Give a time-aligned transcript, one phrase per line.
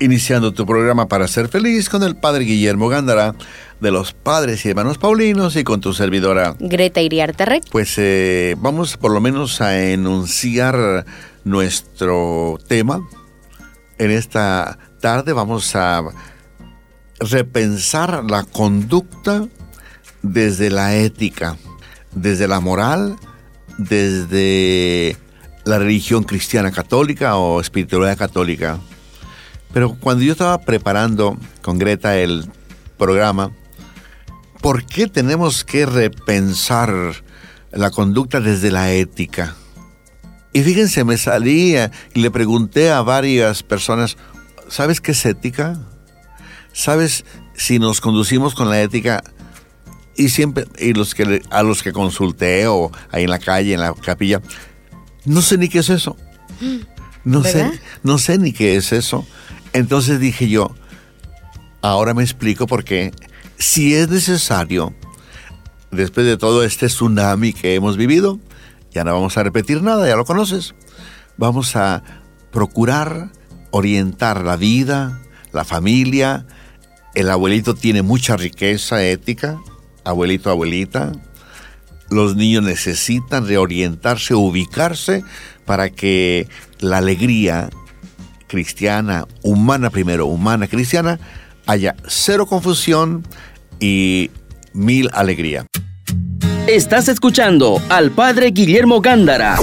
[0.00, 3.34] iniciando tu programa para ser feliz con el Padre Guillermo Gándara
[3.80, 8.96] de los Padres y Hermanos Paulinos y con tu servidora Greta Iriarte Pues eh, vamos
[8.96, 11.04] por lo menos a enunciar
[11.44, 13.06] nuestro tema.
[13.98, 16.02] En esta tarde vamos a
[17.20, 19.46] repensar la conducta
[20.22, 21.56] desde la ética,
[22.12, 23.16] desde la moral,
[23.76, 25.16] desde
[25.64, 28.78] la religión cristiana católica o espiritualidad católica.
[29.72, 32.50] Pero cuando yo estaba preparando con Greta el
[32.98, 33.52] programa,
[34.60, 36.92] ¿por qué tenemos que repensar
[37.70, 39.54] la conducta desde la ética?
[40.52, 44.16] Y fíjense, me salía y le pregunté a varias personas,
[44.68, 45.78] ¿sabes qué es ética?
[46.72, 47.24] ¿Sabes
[47.54, 49.22] si nos conducimos con la ética?
[50.16, 53.80] Y siempre, y los que, a los que consulté o ahí en la calle, en
[53.80, 54.42] la capilla,
[55.24, 56.16] no sé ni qué es eso.
[57.24, 57.70] No sé,
[58.02, 59.26] no sé ni qué es eso.
[59.72, 60.74] Entonces dije yo,
[61.82, 63.12] ahora me explico por qué,
[63.58, 64.94] si es necesario,
[65.90, 68.38] después de todo este tsunami que hemos vivido,
[68.92, 70.74] ya no vamos a repetir nada, ya lo conoces,
[71.36, 72.02] vamos a
[72.50, 73.30] procurar
[73.70, 75.20] orientar la vida,
[75.52, 76.46] la familia,
[77.14, 79.60] el abuelito tiene mucha riqueza ética,
[80.04, 81.12] abuelito, abuelita,
[82.10, 85.22] los niños necesitan reorientarse, ubicarse
[85.64, 86.48] para que
[86.80, 87.70] la alegría
[88.50, 91.20] cristiana, humana primero, humana cristiana,
[91.66, 93.24] haya cero confusión
[93.78, 94.30] y
[94.72, 95.66] mil alegría.
[96.66, 99.56] Estás escuchando al Padre Guillermo Gándara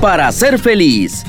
[0.00, 1.24] para ser feliz.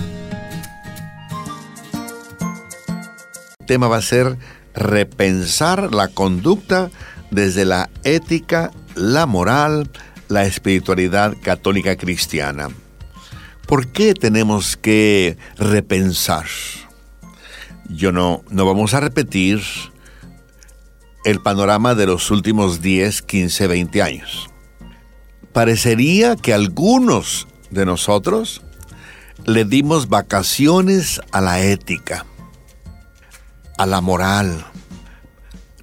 [3.59, 4.37] El tema va a ser
[4.73, 6.89] repensar la conducta
[7.31, 9.89] desde la ética, la moral,
[10.29, 12.69] la espiritualidad católica cristiana.
[13.67, 16.45] ¿Por qué tenemos que repensar?
[17.89, 19.61] Yo no, no vamos a repetir
[21.23, 24.49] el panorama de los últimos 10, 15, 20 años.
[25.53, 28.61] Parecería que algunos de nosotros
[29.45, 32.25] le dimos vacaciones a la ética,
[33.77, 34.65] a la moral,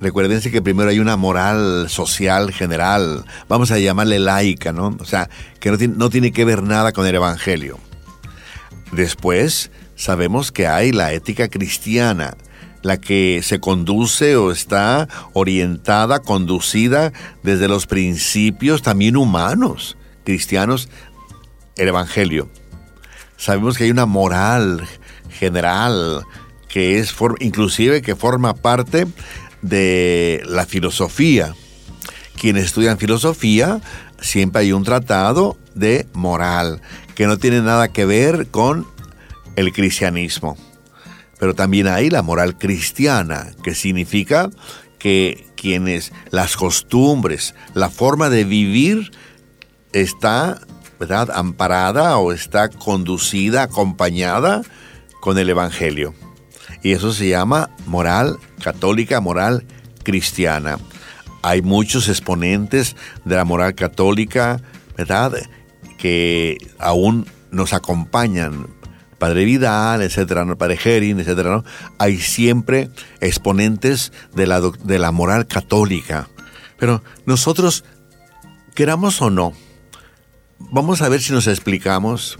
[0.00, 4.96] Recuérdense que primero hay una moral social general, vamos a llamarle laica, ¿no?
[5.00, 5.28] O sea,
[5.60, 7.78] que no tiene, no tiene que ver nada con el Evangelio.
[8.92, 12.36] Después, sabemos que hay la ética cristiana,
[12.82, 20.88] la que se conduce o está orientada, conducida desde los principios también humanos, cristianos,
[21.76, 22.48] el Evangelio.
[23.36, 24.86] Sabemos que hay una moral
[25.30, 26.24] general
[26.68, 29.06] que es inclusive que forma parte
[29.62, 31.54] de la filosofía.
[32.36, 33.80] Quienes estudian filosofía,
[34.20, 36.80] siempre hay un tratado de moral,
[37.14, 38.86] que no tiene nada que ver con
[39.56, 40.56] el cristianismo.
[41.38, 44.50] Pero también hay la moral cristiana, que significa
[44.98, 49.12] que quienes las costumbres, la forma de vivir
[49.92, 50.60] está
[50.98, 51.30] ¿verdad?
[51.32, 54.62] amparada o está conducida, acompañada
[55.20, 56.14] con el Evangelio.
[56.82, 59.64] Y eso se llama moral católica, moral
[60.04, 60.78] cristiana.
[61.42, 64.60] Hay muchos exponentes de la moral católica,
[64.96, 65.32] ¿verdad?
[65.98, 68.66] Que aún nos acompañan.
[69.18, 70.46] Padre Vidal, etcétera.
[70.56, 71.64] Padre Gerin, etcétera.
[71.98, 72.90] Hay siempre
[73.20, 76.28] exponentes de la, de la moral católica.
[76.78, 77.84] Pero nosotros,
[78.74, 79.52] queramos o no,
[80.58, 82.38] vamos a ver si nos explicamos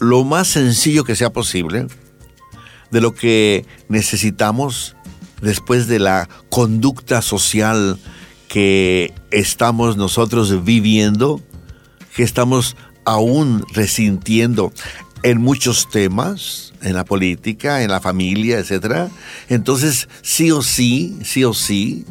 [0.00, 1.86] lo más sencillo que sea posible
[2.90, 4.96] de lo que necesitamos
[5.40, 7.98] después de la conducta social
[8.48, 11.40] que estamos nosotros viviendo,
[12.14, 14.72] que estamos aún resintiendo
[15.22, 19.10] en muchos temas, en la política, en la familia, etc.
[19.48, 22.04] Entonces, sí o sí, sí o sí,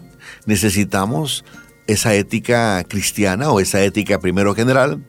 [0.45, 1.43] necesitamos
[1.87, 5.03] esa ética cristiana o esa ética primero general.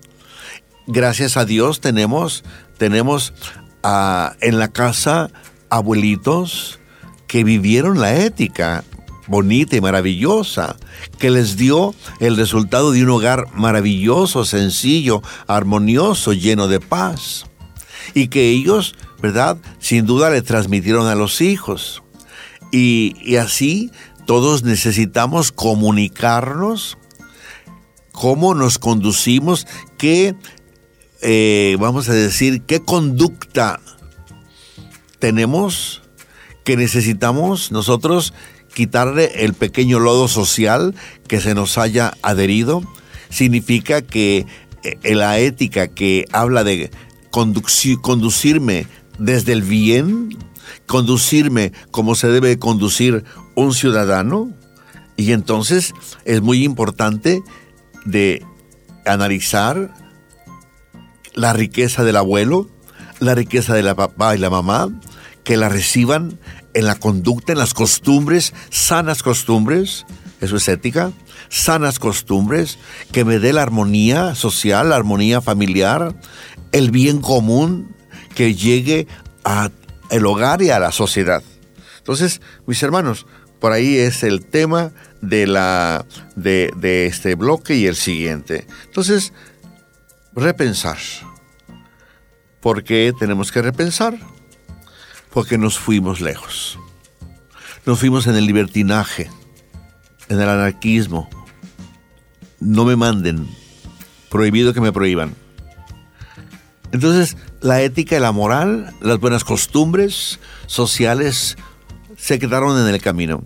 [0.87, 2.43] Gracias a Dios tenemos,
[2.79, 3.35] tenemos
[3.83, 5.31] ah, en la casa
[5.71, 6.79] abuelitos
[7.27, 8.85] que vivieron la ética
[9.31, 10.77] bonita y maravillosa,
[11.19, 17.47] que les dio el resultado de un hogar maravilloso, sencillo, armonioso, lleno de paz.
[18.13, 19.57] Y que ellos, ¿verdad?
[19.79, 22.03] Sin duda le transmitieron a los hijos.
[22.73, 23.91] Y, así
[24.27, 26.99] todos necesitamos comunicarnos
[28.13, 30.35] cómo nos conducimos, qué,
[31.23, 33.81] eh, vamos a decir, qué conducta
[35.21, 36.03] tenemos
[36.65, 38.35] que necesitamos nosotros
[38.75, 40.95] quitarle el pequeño lodo social
[41.29, 42.83] que se nos haya adherido.
[43.29, 44.47] Significa que
[44.83, 46.91] eh, la ética que habla de
[47.31, 48.87] conducirme
[49.19, 50.37] desde el bien,
[50.87, 53.25] conducirme como se debe conducir
[53.55, 54.51] un ciudadano.
[55.17, 55.93] Y entonces
[56.25, 57.43] es muy importante
[58.05, 58.45] de
[59.05, 59.95] analizar
[61.35, 62.69] la riqueza del abuelo,
[63.21, 64.89] la riqueza de la papá y la mamá,
[65.45, 66.39] que la reciban
[66.75, 70.07] en la conducta, en las costumbres, sanas costumbres,
[70.41, 71.13] eso es ética,
[71.49, 72.79] sanas costumbres,
[73.13, 76.15] que me dé la armonía social, la armonía familiar,
[76.73, 77.95] el bien común
[78.35, 79.07] que llegue
[79.45, 79.71] a
[80.11, 81.43] el hogar y a la sociedad.
[81.99, 83.27] Entonces, mis hermanos,
[83.61, 88.67] por ahí es el tema de, la, de, de este bloque y el siguiente.
[88.87, 89.33] Entonces,
[90.35, 90.99] repensar.
[92.61, 94.19] ¿Por qué tenemos que repensar?
[95.33, 96.79] Porque nos fuimos lejos.
[97.87, 99.31] Nos fuimos en el libertinaje,
[100.29, 101.29] en el anarquismo.
[102.59, 103.49] No me manden.
[104.29, 105.35] Prohibido que me prohíban.
[106.93, 111.57] Entonces, la ética y la moral, las buenas costumbres sociales
[112.17, 113.43] se quedaron en el camino.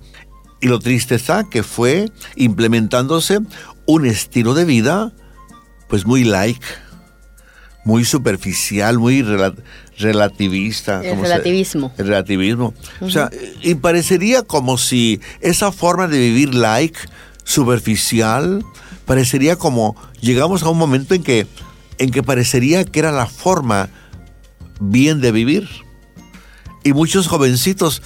[0.61, 3.41] Y lo triste está que fue implementándose
[3.87, 5.13] un estilo de vida
[5.89, 6.65] pues muy like,
[7.85, 9.23] muy superficial, muy
[9.99, 11.03] relativista.
[11.05, 11.93] El relativismo.
[11.99, 12.75] el relativismo.
[13.01, 13.31] O sea,
[13.63, 16.99] y parecería como si esa forma de vivir like,
[17.45, 18.65] superficial,
[19.05, 21.47] parecería como llegamos a un momento en que
[21.99, 23.89] en que parecería que era la forma
[24.81, 25.69] bien de vivir.
[26.83, 28.03] Y muchos jovencitos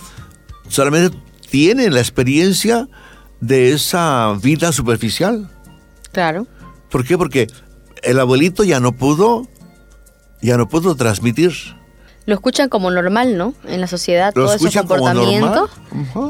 [0.69, 1.17] solamente
[1.51, 2.89] tienen la experiencia
[3.41, 5.51] de esa vida superficial.
[6.13, 6.47] Claro.
[6.91, 7.17] ¿Por qué?
[7.17, 7.47] Porque
[8.03, 9.49] el abuelito ya no pudo,
[10.41, 11.53] ya no pudo transmitir.
[12.27, 13.55] Lo escuchan como normal, ¿no?
[13.67, 15.71] En la sociedad, todo ese comportamiento.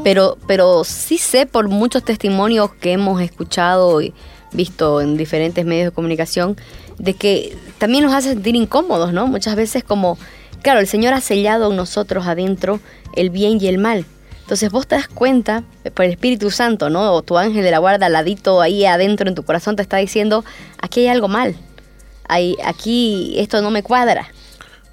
[0.03, 4.13] Pero, pero sí sé por muchos testimonios que hemos escuchado y
[4.53, 6.55] visto en diferentes medios de comunicación
[6.97, 9.27] de que también nos hace sentir incómodos, ¿no?
[9.27, 10.17] Muchas veces como,
[10.61, 12.79] claro, el Señor ha sellado en nosotros adentro
[13.15, 14.05] el bien y el mal.
[14.41, 15.63] Entonces vos te das cuenta,
[15.93, 17.13] por el Espíritu Santo, ¿no?
[17.13, 19.97] O tu ángel de la guarda al ladito ahí adentro en tu corazón te está
[19.97, 20.43] diciendo,
[20.81, 21.55] aquí hay algo mal.
[22.29, 24.31] Hay, aquí esto no me cuadra.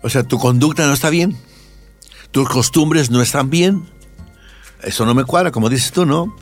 [0.03, 1.37] O sea, tu conducta no está bien.
[2.33, 3.89] Tus costumbres no están bien.
[4.83, 6.37] Eso no me cuadra, como dices tú, ¿no?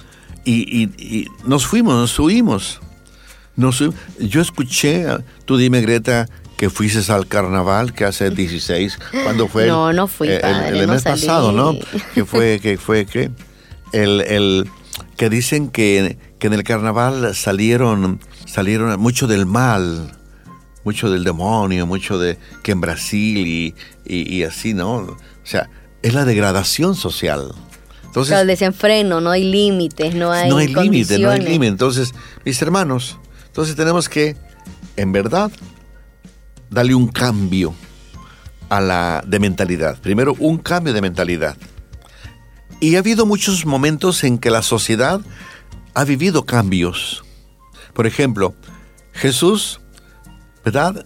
[0.44, 2.81] Y, y nos fuimos, nos subimos.
[3.56, 5.06] No sé, yo escuché,
[5.44, 6.26] tú dime Greta,
[6.56, 9.67] que fuiste al carnaval que hace 16, ¿cuándo fue?
[9.67, 11.79] No, no fui, eh, el, mes pasado, ¿no?
[12.14, 13.31] Que fue, que fue, que
[13.93, 14.70] el, el,
[15.17, 20.12] que dicen que, que en el carnaval salieron, salieron mucho del mal,
[20.84, 24.96] mucho del demonio, mucho de que en Brasil y, y, así, ¿no?
[24.96, 25.70] O sea,
[26.02, 27.52] es la degradación social.
[28.04, 31.66] Entonces, el desenfreno, no hay límites, no hay No hay límite, no hay límite.
[31.66, 32.14] Entonces,
[32.44, 34.36] mis hermanos, entonces tenemos que,
[34.96, 35.50] en verdad,
[36.70, 37.75] darle un cambio
[38.69, 39.98] a la de mentalidad.
[40.00, 41.56] Primero, un cambio de mentalidad.
[42.81, 45.20] Y ha habido muchos momentos en que la sociedad
[45.94, 47.24] ha vivido cambios.
[47.94, 48.55] Por ejemplo,
[49.12, 49.81] Jesús,
[50.65, 51.05] ¿verdad?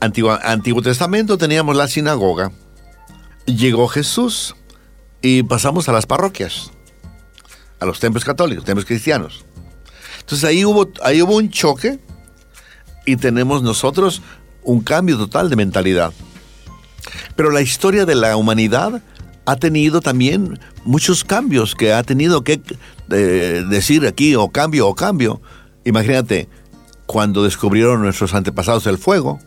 [0.00, 2.50] Antiguo, Antiguo Testamento teníamos la sinagoga.
[3.46, 4.56] Llegó Jesús
[5.20, 6.70] y pasamos a las parroquias,
[7.78, 9.44] a los templos católicos, templos cristianos.
[10.20, 11.98] Entonces ahí hubo, ahí hubo un choque
[13.06, 14.22] y tenemos nosotros
[14.64, 16.12] un cambio total de mentalidad.
[17.36, 19.02] Pero la historia de la humanidad
[19.44, 22.60] ha tenido también muchos cambios que ha tenido que
[23.10, 25.40] eh, decir aquí o cambio o cambio.
[25.84, 26.48] Imagínate,
[27.12, 29.38] cuando descubrieron nuestros antepasados el fuego,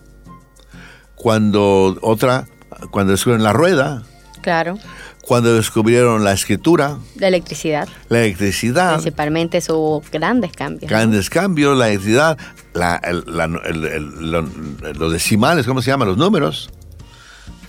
[1.16, 2.48] cuando otra,
[2.92, 4.04] cuando descubrieron la rueda.
[4.42, 4.78] Claro
[5.24, 7.00] cuando descubrieron la escritura.
[7.16, 7.90] La electricidad.
[8.10, 8.94] La electricidad.
[8.94, 10.88] Principalmente hubo grandes cambios.
[10.88, 12.38] Grandes cambios, la electricidad,
[14.94, 16.10] los decimales, ¿cómo se llaman?
[16.10, 16.70] Los números.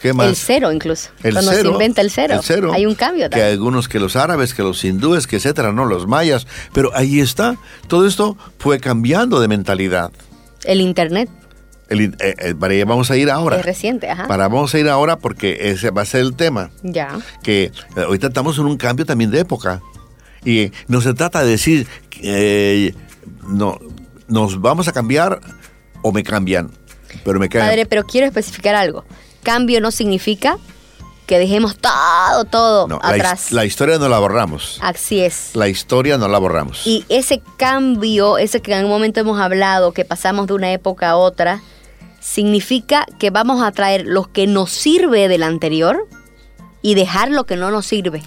[0.07, 0.29] ¿Qué más?
[0.29, 1.11] El cero incluso.
[1.25, 2.35] El Cuando se inventa el cero.
[2.35, 2.71] El cero.
[2.73, 3.49] Hay un cambio también.
[3.49, 6.47] Que algunos que los árabes, que los hindúes, que etcétera, no, los mayas.
[6.73, 7.57] Pero ahí está.
[7.89, 10.13] Todo esto fue cambiando de mentalidad.
[10.63, 11.29] El internet.
[11.89, 13.59] El, eh, eh, vamos a ir ahora.
[13.59, 14.29] Es reciente, ajá.
[14.29, 16.71] Para vamos a ir ahora porque ese va a ser el tema.
[16.85, 17.19] Ya.
[17.43, 19.83] Que eh, ahorita estamos en un cambio también de época.
[20.45, 21.89] Y no se trata de decir,
[23.49, 23.81] no,
[24.29, 25.41] nos vamos a cambiar
[26.03, 26.71] o me cambian.
[27.25, 27.71] Pero me cambian.
[27.71, 29.05] Padre, pero quiero especificar algo.
[29.47, 30.59] Cambio no significa
[31.25, 33.53] que dejemos todo, todo atrás.
[33.53, 34.81] La, historia no la borramos.
[34.83, 35.53] Así es.
[35.55, 36.85] La historia no la borramos.
[36.85, 41.11] Y ese cambio, ese que en un momento hemos hablado, que pasamos de una época
[41.11, 41.63] a otra,
[42.19, 46.09] significa que vamos a traer lo que nos sirve del anterior
[46.83, 48.25] y dejar lo que no nos sirve.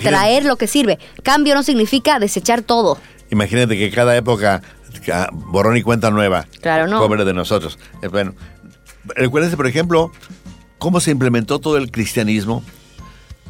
[0.00, 1.00] traer lo que sirve.
[1.24, 2.96] Cambio no significa desechar todo.
[3.30, 4.62] Imagínate que cada época
[5.32, 6.46] borrón y cuenta nueva.
[6.60, 7.00] Claro, no.
[7.00, 7.76] Pobre de nosotros.
[8.02, 8.36] Eh, bueno,
[9.16, 10.12] recuérdense, por ejemplo,
[10.80, 12.64] cómo se implementó todo el cristianismo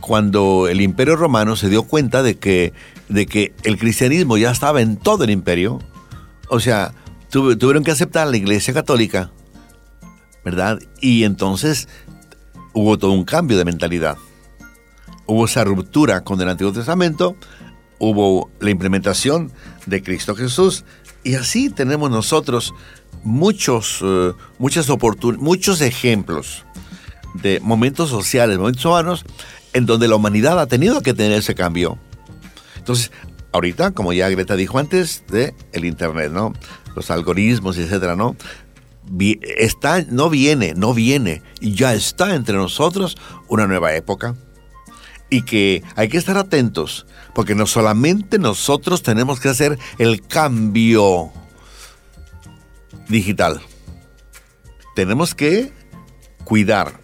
[0.01, 2.75] cuando el imperio romano se dio cuenta de que,
[3.09, 5.79] de que el cristianismo ya estaba en todo el imperio.
[6.49, 6.93] O sea,
[7.31, 9.31] tuvieron que aceptar la iglesia católica,
[10.45, 10.81] ¿verdad?
[11.01, 11.89] Y entonces
[12.73, 14.19] hubo todo un cambio de mentalidad.
[15.27, 17.37] Hubo esa ruptura con el Antiguo Testamento,
[18.01, 19.53] hubo la implementación
[19.87, 20.85] de Cristo Jesús,
[21.23, 22.75] y así tenemos nosotros
[23.23, 24.89] muchos, uh, muchas
[25.39, 26.65] muchos ejemplos
[27.35, 29.25] de momentos sociales, momentos humanos,
[29.73, 31.99] en donde la humanidad ha tenido que tener ese cambio.
[32.77, 33.13] Entonces,
[33.53, 36.53] ahorita, como ya Greta dijo antes, de el Internet, ¿no?
[36.97, 38.37] Los algoritmos, etcétera, ¿no?
[39.59, 43.17] Está, no viene, no viene, ya está entre nosotros
[43.49, 44.37] una nueva época.
[45.29, 51.31] Y que hay que estar atentos, porque no solamente nosotros tenemos que hacer el cambio
[53.09, 53.61] digital,
[54.97, 55.73] tenemos que
[56.45, 57.00] cuidar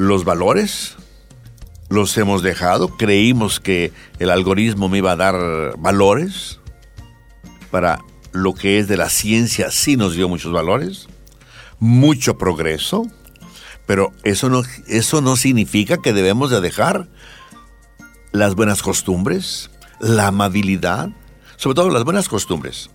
[0.00, 0.96] los valores,
[1.90, 6.58] los hemos dejado, creímos que el algoritmo me iba a dar valores,
[7.70, 8.00] para
[8.32, 11.06] lo que es de la ciencia sí nos dio muchos valores,
[11.80, 13.08] mucho progreso,
[13.86, 17.06] pero eso no, eso no significa que debemos de dejar
[18.32, 21.10] las buenas costumbres, la amabilidad,
[21.56, 22.88] sobre todo las buenas costumbres,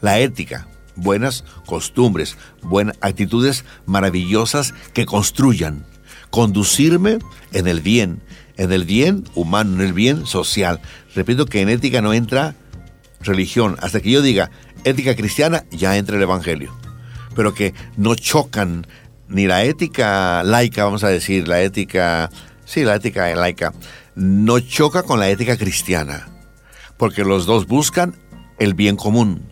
[0.00, 5.86] la ética, buenas costumbres, buenas actitudes maravillosas que construyan
[6.30, 7.18] conducirme
[7.52, 8.20] en el bien,
[8.56, 10.80] en el bien humano, en el bien social.
[11.14, 12.54] Repito que en ética no entra
[13.20, 13.76] religión.
[13.80, 14.50] Hasta que yo diga
[14.84, 16.76] ética cristiana, ya entra el Evangelio.
[17.34, 18.86] Pero que no chocan
[19.28, 22.30] ni la ética laica, vamos a decir, la ética,
[22.64, 23.72] sí, la ética laica,
[24.14, 26.28] no choca con la ética cristiana.
[26.96, 28.16] Porque los dos buscan
[28.58, 29.42] el bien común.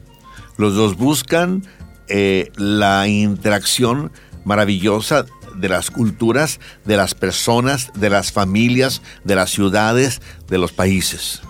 [0.56, 1.62] Los dos buscan
[2.09, 4.11] eh, la interacción
[4.45, 10.72] maravillosa de las culturas, de las personas, de las familias, de las ciudades, de los
[10.72, 11.42] países.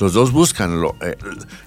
[0.00, 1.14] Los dos buscan eh,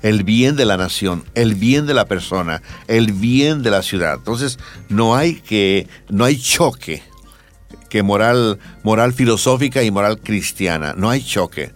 [0.01, 4.15] el bien de la nación, el bien de la persona, el bien de la ciudad.
[4.15, 7.03] Entonces no hay que no hay choque
[7.89, 10.93] que moral moral filosófica y moral cristiana.
[10.98, 11.72] No hay choque.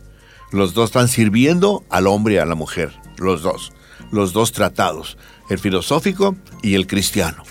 [0.51, 2.91] Los dos están sirviendo al hombre y a la mujer.
[3.17, 3.71] Los dos.
[4.11, 5.17] Los dos tratados.
[5.49, 7.43] El filosófico y el cristiano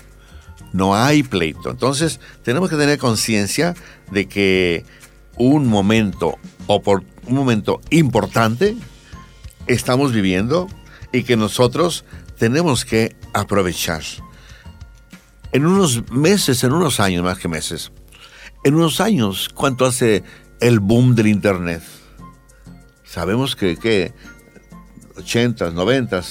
[0.73, 1.69] no hay pleito.
[1.69, 3.75] Entonces, tenemos que tener conciencia
[4.11, 4.85] de que
[5.37, 6.37] un momento,
[6.67, 8.75] un momento importante
[9.67, 10.67] estamos viviendo
[11.11, 12.05] y que nosotros
[12.37, 14.03] tenemos que aprovechar.
[15.51, 17.91] En unos meses, en unos años, más que meses,
[18.63, 20.23] en unos años, ¿cuánto hace
[20.59, 21.81] el boom del Internet?
[23.03, 24.13] Sabemos que, que
[25.17, 26.21] 80, 90.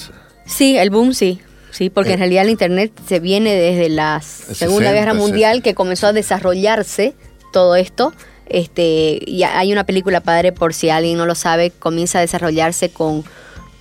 [0.46, 1.40] Sí, el boom sí.
[1.70, 2.18] Sí, porque en eh.
[2.18, 7.14] realidad el Internet se viene desde la Segunda Guerra Mundial que comenzó a desarrollarse
[7.52, 8.12] todo esto.
[8.46, 12.90] Este, y hay una película padre, por si alguien no lo sabe, comienza a desarrollarse
[12.90, 13.24] con,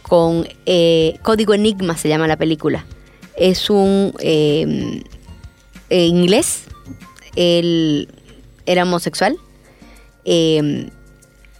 [0.04, 2.86] con eh, Código Enigma, se llama la película.
[3.36, 5.02] Es un em,
[5.90, 6.66] eh, inglés,
[7.36, 8.10] él
[8.68, 9.38] era homosexual.
[10.24, 10.92] Em,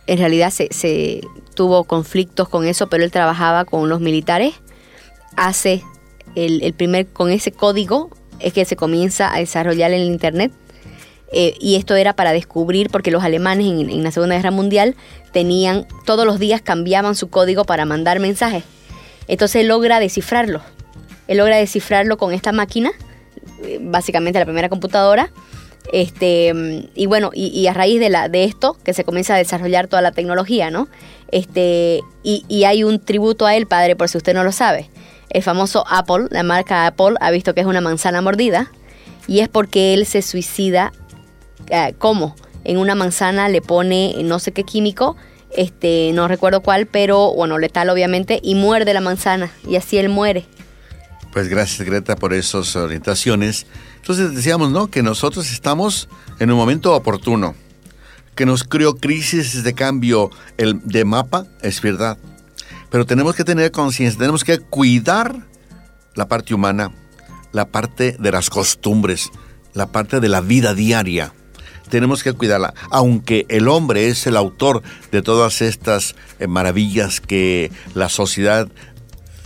[0.06, 1.22] en realidad se, se
[1.56, 4.54] tuvo conflictos con eso, pero él trabajaba con los militares
[5.36, 5.84] hace
[6.36, 8.10] el, primer, con ese código
[8.40, 10.52] es que se comienza a desarrollar en el Internet.
[11.32, 14.96] Eh, y esto era para descubrir, porque los alemanes en, la Segunda Guerra Mundial
[15.32, 18.64] tenían, todos los días cambiaban su código para mandar mensajes.
[19.28, 20.62] Entonces él logra descifrarlo.
[21.28, 22.92] Él logra descifrarlo con esta máquina,
[23.64, 25.32] eh, básicamente la primera computadora.
[25.94, 29.88] Este, y bueno, y, a raíz de, la, de esto que se comienza a desarrollar
[29.88, 30.88] toda la tecnología, ¿no?
[31.32, 34.90] Este, y, y hay un tributo a él, padre, por si usted no lo sabe
[35.30, 38.72] el famoso Apple, la marca Apple, ha visto que es una manzana mordida
[39.28, 40.92] y es porque él se suicida.
[41.68, 42.36] Eh, ¿Cómo?
[42.64, 45.16] En una manzana le pone no sé qué químico,
[45.56, 50.10] este, no recuerdo cuál, pero bueno, letal obviamente, y muerde la manzana y así él
[50.10, 50.46] muere.
[51.32, 53.68] Pues gracias Greta por esas orientaciones.
[53.98, 54.88] Entonces decíamos, ¿no?
[54.88, 56.10] Que nosotros estamos
[56.40, 57.54] en un momento oportuno,
[58.36, 62.18] que nos creó crisis de cambio el, de mapa, es verdad.
[62.90, 65.48] Pero tenemos que tener conciencia, tenemos que cuidar
[66.16, 66.92] la parte humana,
[67.52, 69.30] la parte de las costumbres,
[69.74, 71.34] la parte de la vida diaria.
[71.90, 72.76] tenemos que cuidarla.
[72.92, 78.68] Aunque el hombre es el autor de todas estas eh, maravillas que la sociedad,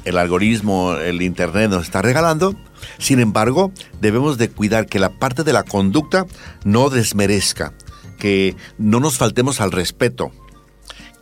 [0.03, 2.53] el algoritmo, el Internet nos está regalando,
[2.97, 3.71] sin embargo,
[4.01, 6.25] debemos de cuidar que la parte de la conducta
[6.65, 7.73] no desmerezca,
[8.19, 10.31] que no nos faltemos al respeto,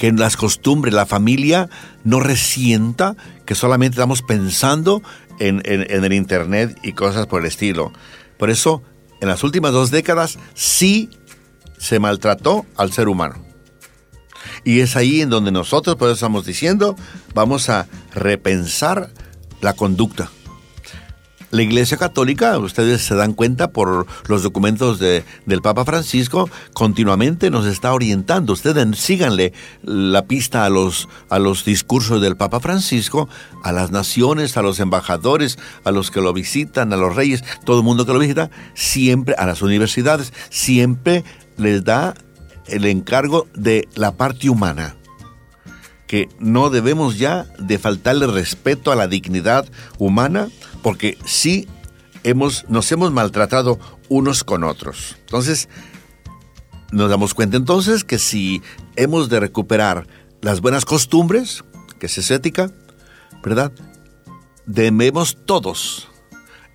[0.01, 1.69] que las costumbres la familia
[2.03, 3.15] no resienta
[3.45, 5.03] que solamente estamos pensando
[5.37, 7.93] en, en el Internet y cosas por el estilo.
[8.39, 8.81] Por eso
[9.21, 11.11] en las últimas dos décadas sí
[11.77, 13.45] se maltrató al ser humano.
[14.63, 16.95] Y es ahí en donde nosotros, por eso estamos diciendo,
[17.35, 19.11] vamos a repensar
[19.61, 20.31] la conducta.
[21.51, 27.49] La Iglesia Católica, ustedes se dan cuenta por los documentos de, del Papa Francisco, continuamente
[27.49, 28.53] nos está orientando.
[28.53, 29.51] Ustedes síganle
[29.83, 33.27] la pista a los, a los discursos del Papa Francisco,
[33.63, 37.79] a las naciones, a los embajadores, a los que lo visitan, a los reyes, todo
[37.79, 41.25] el mundo que lo visita, siempre, a las universidades, siempre
[41.57, 42.13] les da
[42.67, 44.95] el encargo de la parte humana
[46.11, 49.65] que no debemos ya de faltarle respeto a la dignidad
[49.97, 50.49] humana,
[50.83, 51.69] porque sí
[52.25, 55.15] hemos, nos hemos maltratado unos con otros.
[55.21, 55.69] Entonces,
[56.91, 58.61] nos damos cuenta entonces que si
[58.97, 60.05] hemos de recuperar
[60.41, 61.63] las buenas costumbres,
[61.97, 62.69] que es ética,
[63.41, 63.71] ¿verdad?
[64.65, 66.09] Debemos todos,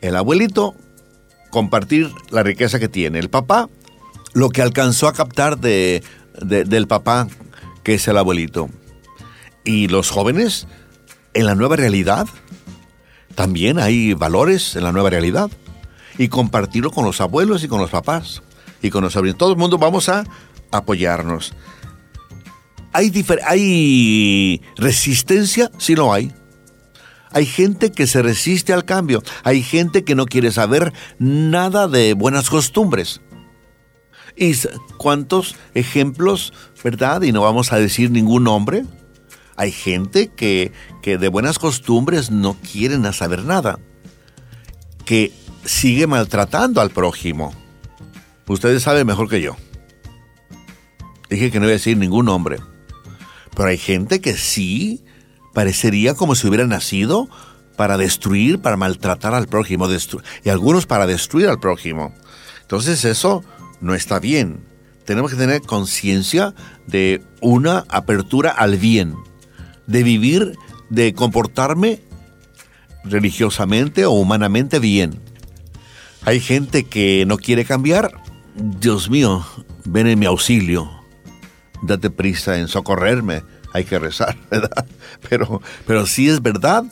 [0.01, 0.75] el abuelito,
[1.51, 3.69] compartir la riqueza que tiene, el papá,
[4.33, 6.03] lo que alcanzó a captar de,
[6.41, 7.29] del papá,
[7.83, 8.71] que es el abuelito
[9.67, 10.67] y los jóvenes
[11.35, 12.27] en la nueva realidad.
[13.35, 15.51] También hay valores en la nueva realidad.
[16.17, 18.43] Y compartirlo con los abuelos y con los papás
[18.81, 19.37] y con los sobrinos.
[19.37, 20.25] Todo el mundo vamos a
[20.71, 21.53] apoyarnos.
[22.95, 23.13] ¿Hay,
[23.47, 25.71] ¿Hay resistencia?
[25.77, 26.33] Sí lo hay.
[27.33, 29.23] Hay gente que se resiste al cambio.
[29.45, 33.21] Hay gente que no quiere saber nada de buenas costumbres.
[34.37, 34.55] ¿Y
[34.97, 37.21] cuántos ejemplos, verdad?
[37.23, 38.85] Y no vamos a decir ningún nombre
[39.57, 40.73] hay gente que,
[41.03, 43.79] de buenas costumbres no quieren saber nada,
[45.05, 45.33] que
[45.65, 47.55] sigue maltratando al prójimo.
[48.47, 49.57] Ustedes saben mejor que yo.
[51.31, 52.59] Dije que no voy a decir ningún nombre.
[53.57, 55.03] Pero hay gente que sí
[55.55, 57.29] parecería como si hubiera nacido
[57.77, 59.89] para destruir, para maltratar al prójimo,
[60.45, 62.15] y algunos para destruir al prójimo.
[62.61, 63.43] Entonces eso
[63.81, 64.65] no está bien.
[65.05, 66.55] Tenemos que tener conciencia
[66.87, 69.15] de una apertura al bien
[69.87, 70.57] de vivir,
[70.91, 72.01] de comportarme
[73.05, 75.21] religiosamente o humanamente bien.
[76.25, 78.13] Hay gente que no quiere cambiar.
[78.57, 79.47] Dios mío,
[79.85, 80.91] ven en mi auxilio.
[81.83, 83.43] Date prisa en socorrerme.
[83.73, 84.87] Hay que rezar, ¿verdad?
[85.29, 86.85] Pero, pero sí es verdad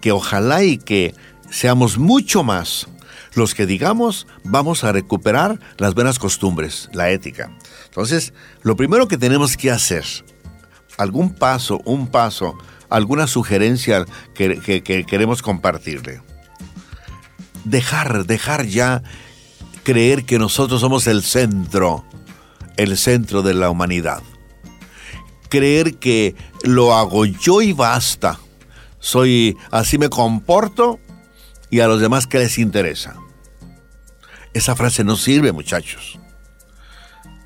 [0.00, 1.14] que ojalá y que
[1.50, 2.88] seamos mucho más
[3.34, 7.56] los que digamos vamos a recuperar las buenas costumbres, la ética.
[7.86, 8.32] Entonces,
[8.62, 10.04] lo primero que tenemos que hacer
[11.00, 12.58] algún paso, un paso,
[12.90, 16.20] alguna sugerencia que, queremos compartirle.
[17.64, 19.02] Dejar, dejar ya
[19.82, 22.04] creer que nosotros somos el centro,
[22.76, 24.22] el centro de la humanidad.
[25.48, 28.38] Creer que lo hago yo y basta.
[28.98, 31.00] Soy, así me comporto
[31.70, 33.16] y a los demás que les interesa.
[34.52, 36.18] Esa frase no sirve, muchachos.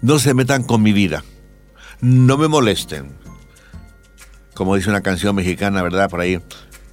[0.03, 1.23] No se metan con mi vida.
[2.01, 3.24] No me molesten
[4.55, 6.09] como dice una canción mexicana, ¿verdad?
[6.09, 6.41] Por ahí,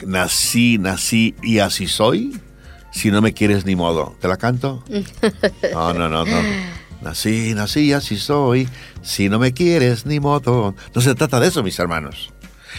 [0.06, 2.40] nací, nací y así soy.
[2.92, 4.84] Si no me quieres ni modo, ¿te la canto?
[5.74, 6.42] No, no, no, no.
[7.02, 8.70] Nací, nací y así soy.
[9.02, 10.76] Si no me quieres ni modo.
[10.94, 12.32] No se trata de eso, mis hermanos.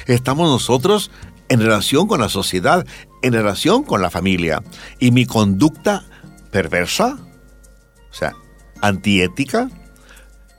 [0.07, 1.11] Estamos nosotros
[1.49, 2.87] en relación con la sociedad,
[3.23, 4.63] en relación con la familia.
[4.99, 6.05] Y mi conducta
[6.51, 7.19] perversa,
[8.11, 8.35] o sea,
[8.81, 9.69] antiética,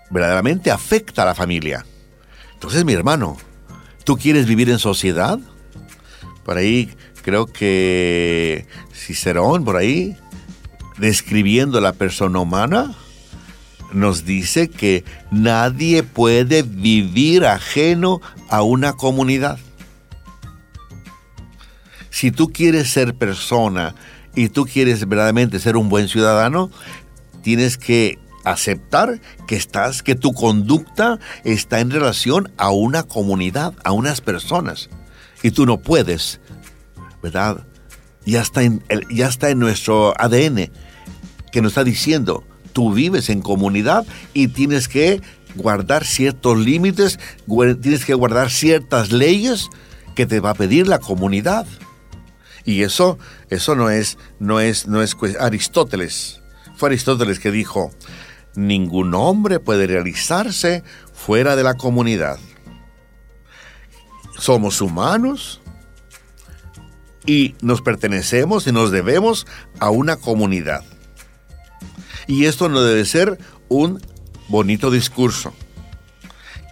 [0.10, 1.86] verdaderamente afecta a la familia.
[2.54, 3.38] Entonces, mi hermano,
[4.04, 5.40] ¿Tú quieres vivir en sociedad?
[6.44, 6.90] Por ahí
[7.22, 10.18] creo que Cicerón, por ahí,
[10.98, 12.94] describiendo la persona humana,
[13.94, 19.58] nos dice que nadie puede vivir ajeno a una comunidad.
[22.10, 23.96] Si tú quieres ser persona
[24.36, 26.70] y tú quieres verdaderamente ser un buen ciudadano,
[27.42, 33.92] tienes que aceptar que estás, que tu conducta está en relación a una comunidad, a
[33.92, 34.90] unas personas.
[35.42, 36.40] Y tú no puedes,
[37.22, 37.66] ¿verdad?
[38.26, 40.72] Ya está en, ya está en nuestro ADN
[41.52, 45.22] que nos está diciendo, tú vives en comunidad y tienes que
[45.56, 47.20] guardar ciertos límites,
[47.82, 49.70] tienes que guardar ciertas leyes
[50.16, 51.68] que te va a pedir la comunidad.
[52.66, 56.42] Y eso, eso no es, no es, no es Aristóteles.
[56.76, 57.92] Fue Aristóteles que dijo,
[58.56, 62.38] Ningún hombre puede realizarse fuera de la comunidad.
[64.38, 65.62] Somos humanos
[67.26, 69.48] y nos pertenecemos y nos debemos
[69.80, 70.84] a una comunidad.
[72.28, 73.40] Y esto no debe ser
[73.70, 74.02] un
[74.50, 75.54] bonito discurso.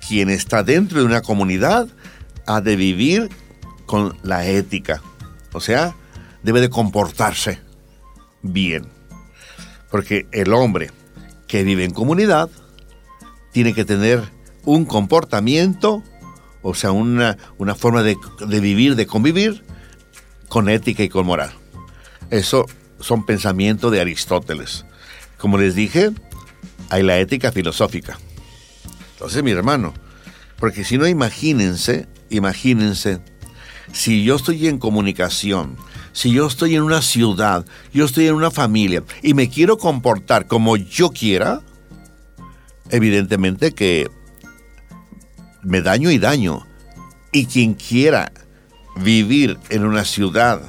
[0.07, 1.87] Quien está dentro de una comunidad
[2.45, 3.29] ha de vivir
[3.85, 5.01] con la ética.
[5.53, 5.95] O sea,
[6.43, 7.59] debe de comportarse
[8.41, 8.87] bien.
[9.89, 10.91] Porque el hombre
[11.51, 12.49] que vive en comunidad
[13.51, 14.23] tiene que tener
[14.63, 16.01] un comportamiento,
[16.61, 18.15] o sea, una, una forma de,
[18.47, 19.61] de vivir, de convivir,
[20.47, 21.51] con ética y con moral.
[22.29, 22.67] Eso
[23.01, 24.85] son pensamientos de Aristóteles.
[25.37, 26.11] Como les dije,
[26.89, 28.17] hay la ética filosófica.
[29.15, 29.93] Entonces, mi hermano,
[30.55, 33.19] porque si no, imagínense, imagínense,
[33.91, 35.75] si yo estoy en comunicación,
[36.13, 40.47] si yo estoy en una ciudad, yo estoy en una familia y me quiero comportar
[40.47, 41.61] como yo quiera,
[42.89, 44.09] evidentemente que
[45.63, 46.65] me daño y daño.
[47.31, 48.31] Y quien quiera
[48.97, 50.61] vivir en una ciudad,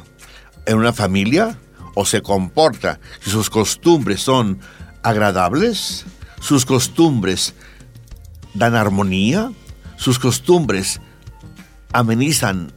[0.67, 1.59] en una familia,
[1.95, 4.61] o se comporta, si sus costumbres son
[5.03, 6.05] agradables,
[6.41, 7.55] sus costumbres
[8.55, 9.53] dan armonía,
[9.97, 11.01] sus costumbres
[11.93, 12.73] amenizan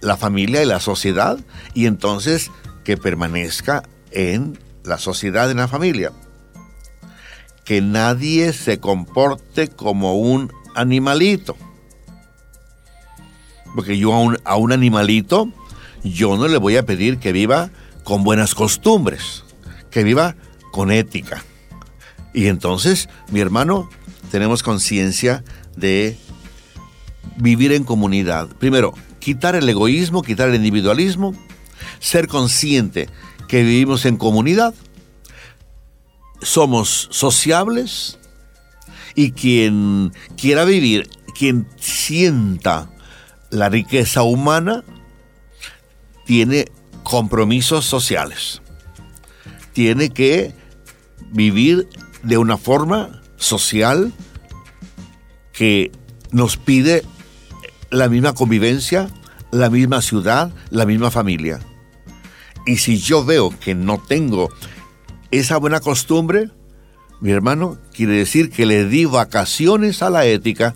[0.00, 1.38] la familia y la sociedad,
[1.74, 2.50] y entonces
[2.84, 6.12] que permanezca en la sociedad, en la familia.
[7.64, 11.56] Que nadie se comporte como un animalito.
[13.74, 15.50] Porque yo a un, a un animalito,
[16.04, 17.70] yo no le voy a pedir que viva
[18.04, 19.44] con buenas costumbres,
[19.90, 20.36] que viva
[20.70, 21.42] con ética.
[22.32, 23.88] Y entonces, mi hermano,
[24.30, 25.42] tenemos conciencia
[25.76, 26.16] de
[27.36, 28.48] vivir en comunidad.
[28.58, 28.94] Primero,
[29.26, 31.34] quitar el egoísmo, quitar el individualismo,
[31.98, 33.08] ser consciente
[33.48, 34.72] que vivimos en comunidad,
[36.40, 38.20] somos sociables
[39.16, 42.88] y quien quiera vivir, quien sienta
[43.50, 44.84] la riqueza humana,
[46.24, 46.66] tiene
[47.02, 48.62] compromisos sociales.
[49.72, 50.54] Tiene que
[51.32, 51.88] vivir
[52.22, 54.12] de una forma social
[55.52, 55.90] que
[56.30, 57.02] nos pide
[57.90, 59.08] la misma convivencia,
[59.56, 61.60] la misma ciudad, la misma familia.
[62.66, 64.50] Y si yo veo que no tengo
[65.30, 66.50] esa buena costumbre,
[67.20, 70.74] mi hermano, quiere decir que le di vacaciones a la ética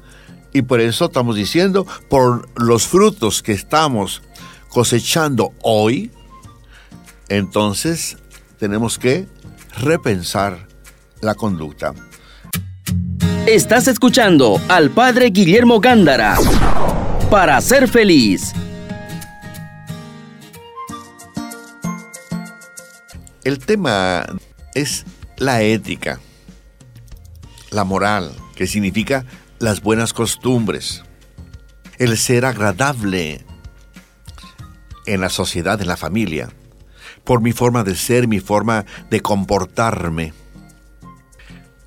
[0.52, 4.22] y por eso estamos diciendo, por los frutos que estamos
[4.68, 6.10] cosechando hoy,
[7.28, 8.16] entonces
[8.58, 9.28] tenemos que
[9.78, 10.66] repensar
[11.20, 11.94] la conducta.
[13.46, 16.36] Estás escuchando al Padre Guillermo Gándara
[17.30, 18.52] para ser feliz.
[23.42, 24.26] El tema
[24.74, 25.06] es
[25.38, 26.20] la ética,
[27.70, 29.24] la moral, que significa
[29.58, 31.04] las buenas costumbres,
[31.96, 33.46] el ser agradable
[35.06, 36.50] en la sociedad, en la familia,
[37.24, 40.34] por mi forma de ser, mi forma de comportarme.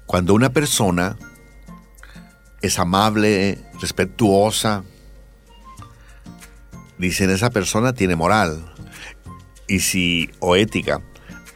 [0.08, 1.18] Cuando una persona
[2.64, 4.84] es amable, respetuosa,
[6.98, 8.74] dicen esa persona tiene moral
[9.68, 11.02] y si o ética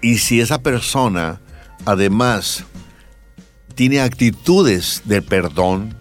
[0.01, 1.41] y si esa persona
[1.85, 2.63] además
[3.75, 5.95] tiene actitudes de perdón,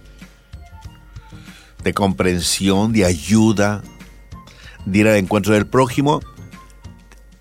[1.85, 3.83] de comprensión, de ayuda,
[4.85, 6.21] de ir al encuentro del prójimo,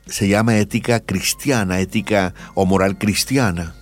[0.06, 3.76] se llama ética cristiana, ética o moral cristiana.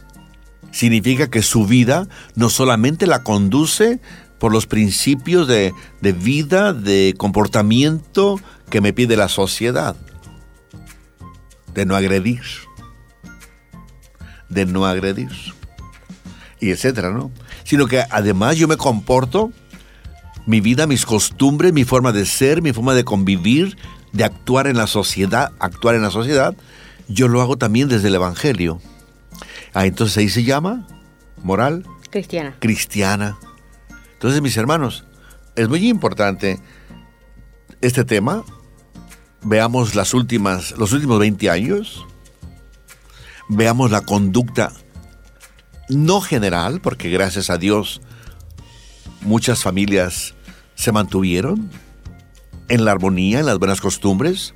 [0.71, 3.99] Significa que su vida no solamente la conduce
[4.39, 9.95] por los principios de, de vida, de comportamiento que me pide la sociedad,
[11.73, 12.41] de no agredir,
[14.49, 15.31] de no agredir,
[16.59, 17.31] y etcétera, ¿no?
[17.63, 19.51] Sino que además yo me comporto,
[20.45, 23.77] mi vida, mis costumbres, mi forma de ser, mi forma de convivir,
[24.11, 26.55] de actuar en la sociedad, actuar en la sociedad,
[27.07, 28.81] yo lo hago también desde el Evangelio.
[29.73, 30.87] Ah, entonces ahí se llama
[31.41, 32.55] moral cristiana.
[32.59, 33.37] Cristiana.
[34.13, 35.03] Entonces, mis hermanos,
[35.55, 36.59] es muy importante
[37.81, 38.43] este tema.
[39.43, 42.05] Veamos las últimas, los últimos 20 años.
[43.49, 44.71] Veamos la conducta
[45.89, 48.01] no general, porque gracias a Dios
[49.21, 50.33] muchas familias
[50.75, 51.69] se mantuvieron
[52.69, 54.53] en la armonía, en las buenas costumbres,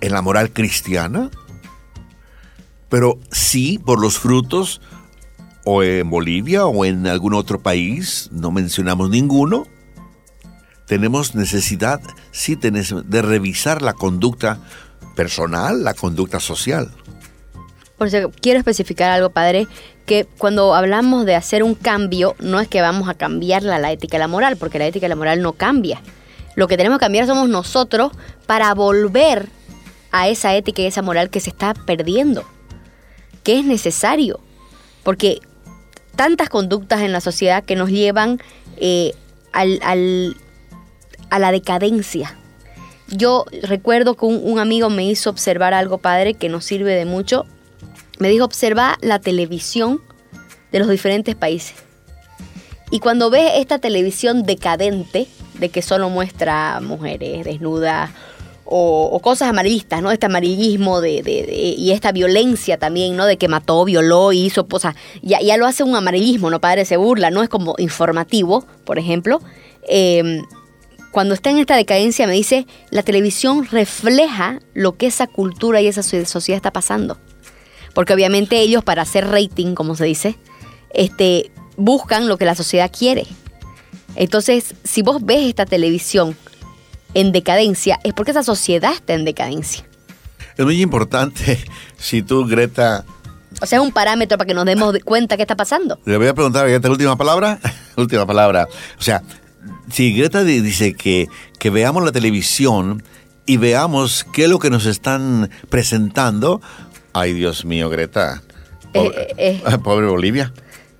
[0.00, 1.30] en la moral cristiana,
[2.88, 4.80] pero sí por los frutos
[5.64, 9.66] o en Bolivia o en algún otro país, no mencionamos ninguno,
[10.88, 12.00] tenemos necesidad,
[12.32, 14.58] sí, de revisar la conducta
[15.14, 16.90] personal, la conducta social.
[17.96, 19.68] Por eso quiero especificar algo, padre,
[20.06, 24.16] que cuando hablamos de hacer un cambio, no es que vamos a cambiar la ética
[24.16, 26.00] y la moral, porque la ética y la moral no cambia.
[26.56, 28.12] Lo que tenemos que cambiar somos nosotros
[28.46, 29.48] para volver
[30.10, 32.44] a esa ética y esa moral que se está perdiendo,
[33.44, 34.40] que es necesario,
[35.02, 35.40] porque
[36.16, 38.40] tantas conductas en la sociedad que nos llevan
[38.78, 39.12] eh,
[39.52, 40.36] al,
[41.30, 42.36] a la decadencia.
[43.08, 47.46] Yo recuerdo que un, amigo me hizo observar algo, padre, que nos sirve de mucho.
[48.18, 50.02] Me dijo, observa la televisión
[50.72, 51.76] de los diferentes países.
[52.90, 58.10] Y cuando ves esta televisión decadente, de que solo muestra mujeres desnudas
[58.64, 60.10] o, cosas amarillistas, ¿no?
[60.10, 63.24] Este amarillismo de, y esta violencia también, ¿no?
[63.24, 66.60] De que mató, violó y hizo, sea, ya, ya lo hace un amarillismo, ¿no?
[66.60, 69.40] Padre se burla, no es como informativo, por ejemplo.
[69.88, 70.42] Eh,
[71.18, 75.88] cuando está en esta decadencia me dice, la televisión refleja lo que esa cultura y
[75.88, 77.18] esa sociedad está pasando.
[77.92, 80.36] Porque obviamente ellos para hacer rating, como se dice,
[80.94, 83.26] este, buscan lo que la sociedad quiere.
[84.14, 86.36] Entonces, si vos ves esta televisión
[87.14, 89.84] en decadencia, es porque esa sociedad está en decadencia.
[90.56, 91.58] Es muy importante
[91.98, 93.04] si tú, Greta...
[93.60, 95.98] O sea, es un parámetro para que nos demos cuenta qué está pasando.
[96.04, 97.58] Le voy a preguntar, Greta, última palabra.
[97.96, 98.68] última palabra.
[99.00, 99.24] O sea,
[99.90, 103.02] si Greta dice que, que veamos la televisión
[103.46, 106.60] y veamos qué es lo que nos están presentando,
[107.12, 108.42] ay Dios mío, Greta.
[108.94, 109.78] Eh, eh, eh.
[109.82, 110.52] Pobre, Bolivia.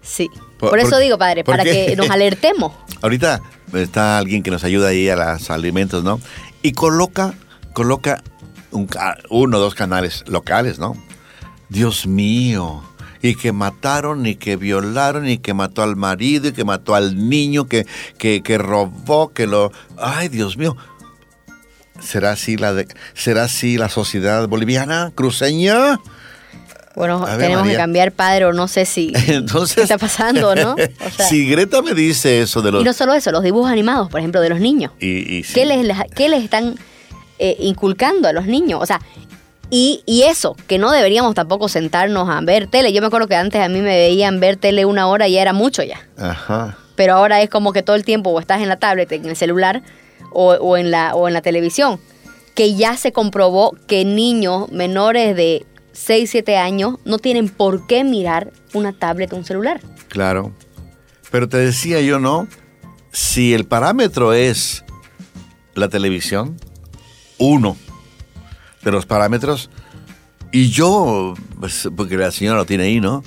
[0.02, 0.28] Sí.
[0.58, 2.72] Por, eso digo, padre, para que nos alertemos.
[3.02, 3.40] Ahorita
[3.74, 6.20] está alguien que nos ayuda ahí a los alimentos, ¿no?
[6.62, 7.34] Y coloca,
[7.74, 8.22] coloca
[8.70, 10.96] uno o dos canales locales, ¿no?
[11.68, 12.82] Dios mío
[13.22, 17.28] y que mataron y que violaron y que mató al marido y que mató al
[17.28, 17.86] niño que,
[18.18, 19.72] que, robó, que lo...
[19.96, 20.76] Ay, Dios mío.
[22.00, 25.98] ¿Será así la, de, ¿será así la sociedad boliviana, cruceña?
[26.94, 30.76] Bueno, tenemos que cambiar padre o no sé si Entonces, qué está pasando, ¿no?
[31.28, 32.82] si Greta me dice eso de los...
[32.82, 34.92] Y no solo eso, los dibujos animados, por ejemplo, de los niños.
[35.00, 36.76] Y, ¿Qué, les, ¿Qué les están
[37.38, 38.80] eh, inculcando a los niños?
[38.82, 39.00] O sea,
[39.70, 42.92] y, y, eso, que no deberíamos tampoco sentarnos a ver tele.
[42.92, 45.42] Yo me acuerdo que antes a mí me veían ver tele una hora y ya
[45.42, 46.00] era mucho ya.
[46.16, 46.78] Ajá.
[46.96, 49.36] Pero ahora es como que todo el tiempo o estás en la tablet, en el
[49.36, 49.82] celular
[50.32, 52.00] o, o, en, la, o en la televisión.
[52.54, 58.04] Que ya se comprobó que niños menores de 6, 7 años no tienen por qué
[58.04, 59.80] mirar una tablet o un celular.
[60.08, 60.52] Claro.
[61.30, 62.48] Pero te decía yo, ¿no?
[63.12, 64.84] Si el parámetro es
[65.74, 66.56] la televisión,
[67.36, 67.76] uno
[68.88, 69.70] de los parámetros.
[70.50, 73.22] Y yo, pues, porque la señora lo tiene ahí, ¿no?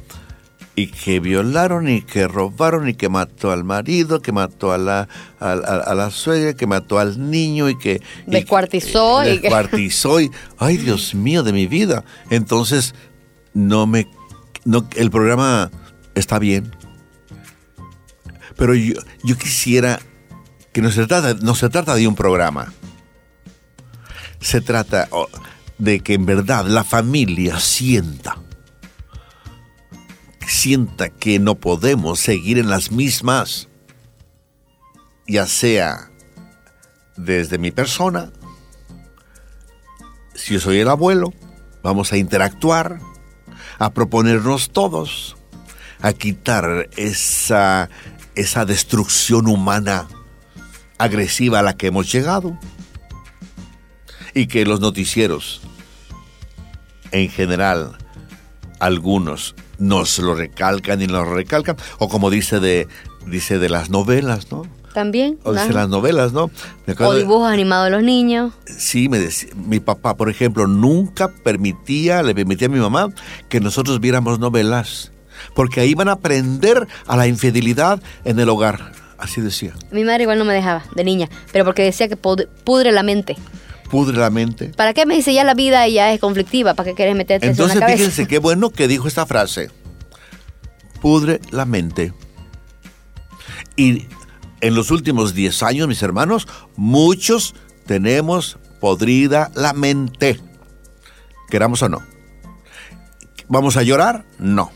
[0.76, 5.08] Y que violaron y que robaron y que mató al marido, que mató a la,
[5.40, 8.02] a, la suegra, que mató al niño y que...
[8.26, 9.24] Descuartizó.
[9.24, 10.32] Y, descuartizó y...
[10.58, 12.04] Ay, Dios mío de mi vida.
[12.30, 12.96] Entonces,
[13.54, 14.08] no me...
[14.66, 15.70] No, el programa
[16.16, 16.72] está bien.
[18.56, 20.00] Pero yo, yo quisiera
[20.72, 22.74] que no se, trata, no se trata de un programa
[24.42, 25.08] se trata
[25.78, 28.38] de que en verdad la familia sienta,
[30.46, 33.70] sienta que no podemos seguir en las mismas,
[35.28, 36.10] ya sea
[37.16, 38.32] desde mi persona,
[40.34, 41.34] si yo soy el abuelo,
[41.84, 43.00] vamos a interactuar,
[43.78, 45.38] a proponernos todos,
[46.02, 47.90] a quitar esa,
[48.34, 50.08] esa destrucción humana
[50.98, 52.58] agresiva a la que hemos llegado
[54.34, 55.62] y que los noticieros,
[57.12, 57.98] en general,
[58.80, 62.88] algunos nos lo recalcan y nos lo recalcan, o como dice de,
[63.26, 64.66] dice de las novelas, ¿no?
[64.94, 65.40] También.
[65.44, 66.52] O dice las novelas, ¿no?
[67.00, 68.54] O dibujos animados de los niños.
[68.66, 73.10] Sí, me decía, mi papá, por ejemplo, nunca permitía, le permitía a mi mamá
[73.48, 75.12] que nosotros viéramos novelas,
[75.56, 78.92] porque ahí iban a aprender a la infidelidad en el hogar.
[79.18, 79.74] Así decía.
[79.92, 83.38] Mi madre igual no me dejaba, de niña, pero porque decía que pudre la mente
[83.92, 84.70] pudre la mente.
[84.70, 86.74] ¿Para qué me dice ya la vida ya es conflictiva?
[86.74, 88.06] ¿Para qué quieres meterte Entonces, en la cabeza?
[88.06, 89.70] fíjense qué bueno que dijo esta frase.
[91.02, 92.14] Pudre la mente.
[93.76, 94.08] Y
[94.62, 97.54] en los últimos 10 años, mis hermanos, muchos
[97.86, 100.40] tenemos podrida la mente.
[101.50, 102.02] Queramos o no.
[103.50, 104.26] ¿Vamos a llorar?
[104.40, 104.72] No.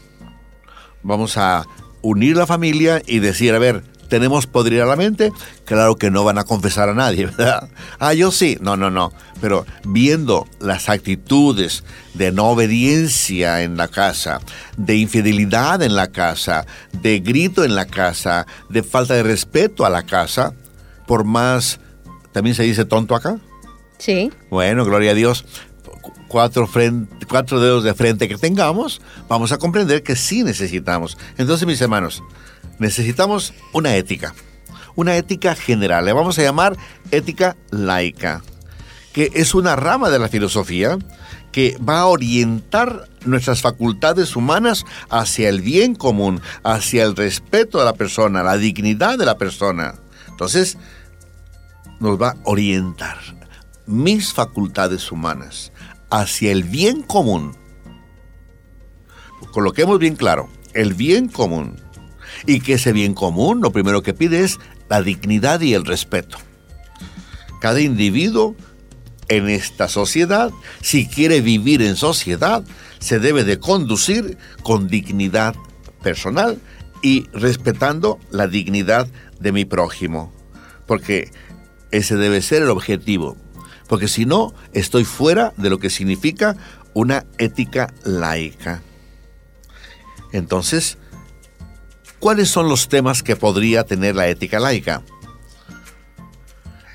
[1.03, 1.65] Vamos a
[2.01, 5.31] unir la familia y decir, a ver, tenemos podrida la mente,
[5.65, 7.69] claro que no van a confesar a nadie, ¿verdad?
[7.99, 9.11] Ah, yo sí, no, no, no.
[9.41, 14.39] Pero viendo las actitudes de no obediencia en la casa,
[14.77, 19.89] de infidelidad en la casa, de grito en la casa, de falta de respeto a
[19.89, 20.53] la casa,
[21.05, 21.79] por más,
[22.31, 23.37] también se dice tonto acá.
[23.97, 24.31] Sí.
[24.49, 25.45] Bueno, gloria a Dios.
[26.27, 26.69] cuatro,
[27.29, 31.17] cuatro dedos de frente que tengamos, vamos a comprender que sí necesitamos.
[31.37, 32.23] Entonces, mis hermanos,
[32.79, 34.33] necesitamos una ética,
[34.95, 36.77] una ética general, le vamos a llamar
[37.11, 38.41] ética laica,
[39.13, 40.97] que es una rama de la filosofía
[41.51, 47.85] que va a orientar nuestras facultades humanas hacia el bien común, hacia el respeto de
[47.85, 49.95] la persona, la dignidad de la persona.
[50.27, 50.77] Entonces,
[52.01, 53.17] nos va a orientar
[53.85, 55.71] mis facultades humanas
[56.09, 57.55] hacia el bien común.
[59.51, 61.81] Coloquemos bien claro, el bien común.
[62.45, 66.37] Y que ese bien común lo primero que pide es la dignidad y el respeto.
[67.61, 68.55] Cada individuo
[69.27, 72.63] en esta sociedad, si quiere vivir en sociedad,
[72.99, 75.55] se debe de conducir con dignidad
[76.03, 76.59] personal
[77.01, 79.07] y respetando la dignidad
[79.39, 80.31] de mi prójimo.
[80.85, 81.31] Porque
[81.91, 83.37] ese debe ser el objetivo.
[83.87, 86.57] Porque si no, estoy fuera de lo que significa
[86.93, 88.81] una ética laica.
[90.31, 90.97] Entonces,
[92.25, 95.03] ¿cuáles son los temas que podría tener la ética laica?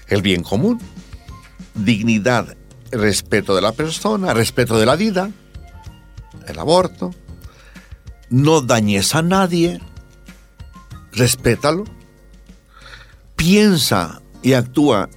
[0.09, 0.81] El bien común,
[1.77, 2.57] dignidad,
[2.90, 5.31] respeto de la persona, respeto de la vida,
[6.49, 7.14] el aborto,
[8.29, 9.81] no dañes a nadie,
[11.12, 11.85] respétalo,
[13.37, 15.11] piensa y actúa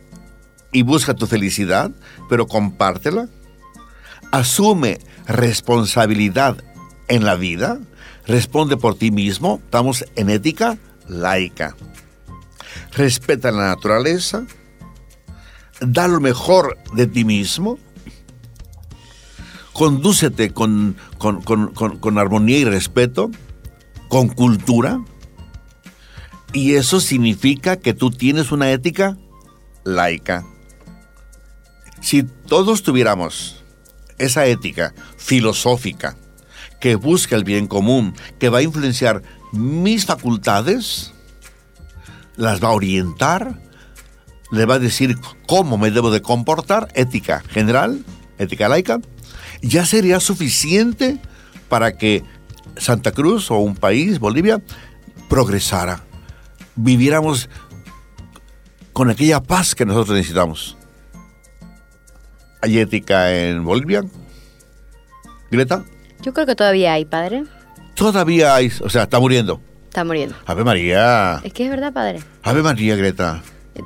[0.71, 1.89] y busca tu felicidad,
[2.29, 3.29] pero compártela.
[4.29, 6.63] Asume responsabilidad
[7.07, 7.79] en la vida,
[8.25, 11.75] responde por ti mismo, estamos en ética laica.
[12.93, 14.45] Respeta la naturaleza,
[15.81, 17.77] da lo mejor de ti mismo,
[19.73, 23.31] condúcete con, con, armonía y respeto,
[24.07, 25.03] con cultura,
[26.53, 29.17] y eso significa que tú tienes una ética
[29.83, 30.45] laica.
[31.99, 33.63] Si todos tuviéramos
[34.19, 36.15] esa ética filosófica
[36.83, 41.13] que busca el bien común, que va a influenciar mis facultades,
[42.35, 43.61] las va a orientar,
[44.51, 45.17] le va a decir
[45.47, 48.03] cómo me debo de comportar, ética general,
[48.37, 48.99] ética laica,
[49.61, 51.21] ya sería suficiente
[51.69, 52.21] para que
[52.75, 54.61] Santa Cruz o un país, Bolivia,
[55.29, 56.03] progresara,
[56.75, 57.49] viviéramos
[58.91, 60.75] con aquella paz que nosotros necesitamos.
[62.59, 64.03] ¿Hay ética en Bolivia?
[65.49, 65.85] ¿Greta?
[66.23, 67.43] Yo creo que todavía hay, padre.
[67.95, 69.61] Todavía hay, o sea, está muriendo.
[69.89, 70.35] Está muriendo.
[70.45, 71.39] Ave María.
[71.43, 72.19] Es que es verdad, padre.
[72.41, 73.43] Ave María, Greta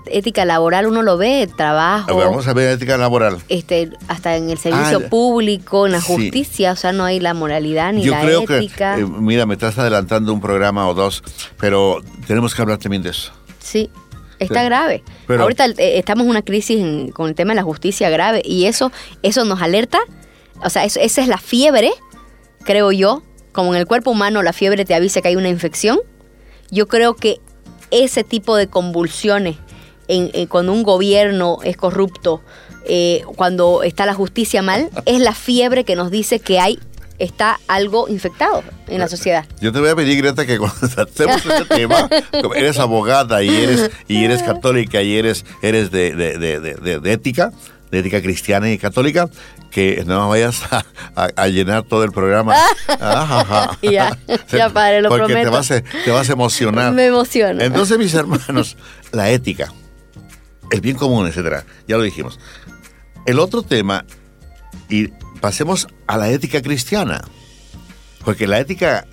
[0.07, 2.15] ética laboral uno lo ve, trabajo.
[2.15, 3.37] vamos a ver ética laboral.
[3.49, 7.33] Este, hasta en el servicio ah, público, en la justicia, o sea, no hay la
[7.33, 8.95] moralidad ni la ética.
[8.95, 11.23] Que, eh, mira, me estás adelantando un programa o dos,
[11.59, 13.31] pero tenemos que hablar también de eso.
[13.59, 13.89] Sí.
[14.39, 15.03] Está grave.
[15.27, 18.91] Ahorita eh, estamos en una crisis con el tema de la justicia grave y eso,
[19.23, 19.99] eso nos alerta.
[20.63, 21.91] O sea, esa es la fiebre,
[22.63, 23.23] creo yo.
[23.51, 25.99] Como en el cuerpo humano la fiebre te avisa que hay una infección.
[26.69, 27.39] Yo creo que
[27.89, 29.57] ese tipo de convulsiones
[30.07, 32.41] en, cuando un gobierno es corrupto,
[32.85, 36.79] eh, cuando está la justicia mal, es la fiebre que nos dice que hay
[37.19, 39.45] está algo infectado en la sociedad.
[39.59, 42.07] Yo te voy a pedir, Greta, que cuando hacemos este tema,
[42.55, 47.51] eres abogada y eres, y eres católica y eres, eres de, de, ética,
[47.91, 49.29] de ética cristiana y católica,
[49.77, 50.63] que no vayas
[51.15, 52.55] a, llenar todo el programa.
[53.83, 54.17] ya,
[54.51, 56.93] ya padre, lo Porque Te vas, a, te vas a emocionar.
[56.93, 57.63] Me emociona.
[57.63, 58.75] Entonces, mis hermanos,
[59.11, 59.71] la ética
[60.71, 61.63] el bien común, etcétera.
[61.87, 62.39] Ya lo dijimos.
[63.27, 64.03] El otro tema,
[64.89, 65.09] y
[65.41, 67.23] pasemos a la ética cristiana,
[68.25, 69.05] porque la ética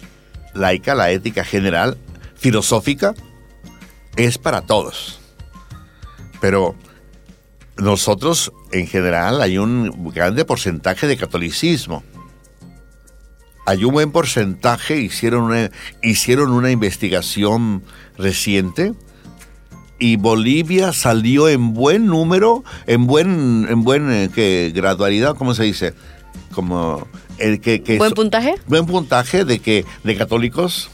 [0.54, 1.98] laica, la ética general,
[2.36, 3.12] filosófica,
[4.16, 5.20] es para todos.
[6.40, 6.74] Pero
[7.76, 12.02] nosotros, en general, hay un grande porcentaje de catolicismo.
[13.66, 15.70] Hay un buen porcentaje, hicieron una,
[16.02, 17.82] hicieron una investigación
[18.18, 18.92] reciente
[19.98, 25.94] y Bolivia salió en buen número, en buen, en buen eh, gradualidad, ¿cómo se dice?
[26.52, 27.08] Como
[27.38, 28.54] el que, buen puntaje.
[28.66, 30.90] Buen puntaje de que de católicos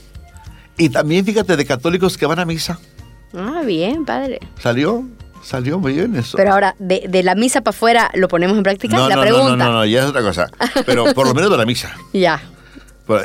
[0.79, 2.79] y también fíjate de católicos que van a misa.
[3.35, 4.39] Ah, bien, padre.
[4.59, 5.05] Salió,
[5.43, 6.37] salió muy bien eso.
[6.37, 8.97] Pero ahora, de, la misa para afuera, ¿lo ponemos en práctica?
[8.97, 9.57] No, la no, pregunta.
[9.57, 10.51] no, no, no, ya es otra cosa.
[10.87, 11.97] Pero por lo menos de la misa.
[12.13, 12.43] ya.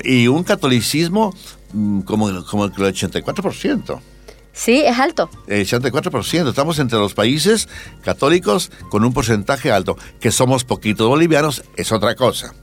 [0.04, 1.34] Y un catolicismo
[1.74, 4.00] mm, como, como el 84%.
[4.56, 5.30] Sí, es alto.
[5.48, 6.50] El 84%.
[6.50, 7.68] Estamos entre los países
[8.02, 9.98] católicos con un porcentaje alto.
[10.20, 12.54] Que somos poquitos bolivianos es otra cosa.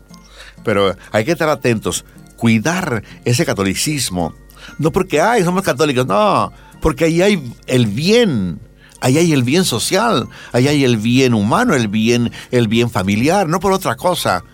[0.65, 2.05] Pero hay que estar atentos.
[2.37, 4.35] Cuidar ese catolicismo.
[4.79, 6.07] No porque, ay, somos católicos.
[6.07, 6.51] No,
[6.81, 8.59] porque ahí hay el bien.
[9.03, 13.49] Ahí hay el bien social, ahí hay el bien humano, el bien, el bien familiar,
[13.49, 14.45] no por otra cosa,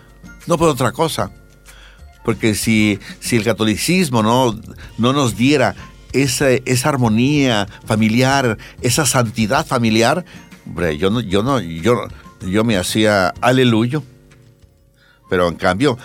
[0.47, 1.31] no por otra cosa.
[2.25, 4.59] Porque si, si el catolicismo no,
[4.97, 5.75] no nos diera
[6.13, 10.25] esa, esa armonía familiar, esa santidad familiar,
[10.65, 12.07] hombre, yo no, yo no, yo,
[12.41, 14.03] yo me hacía aleluyo.
[15.29, 15.99] Pero en cambio,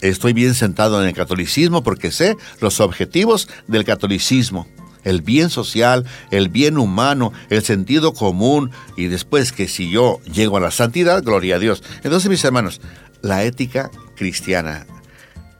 [0.00, 4.68] estoy bien sentado en el catolicismo porque sé los objetivos del catolicismo.
[5.04, 10.56] El bien social, el bien humano, el sentido común y después que si yo llego
[10.56, 11.82] a la santidad, gloria a Dios.
[12.02, 12.80] Entonces, mis hermanos,
[13.22, 14.86] la ética cristiana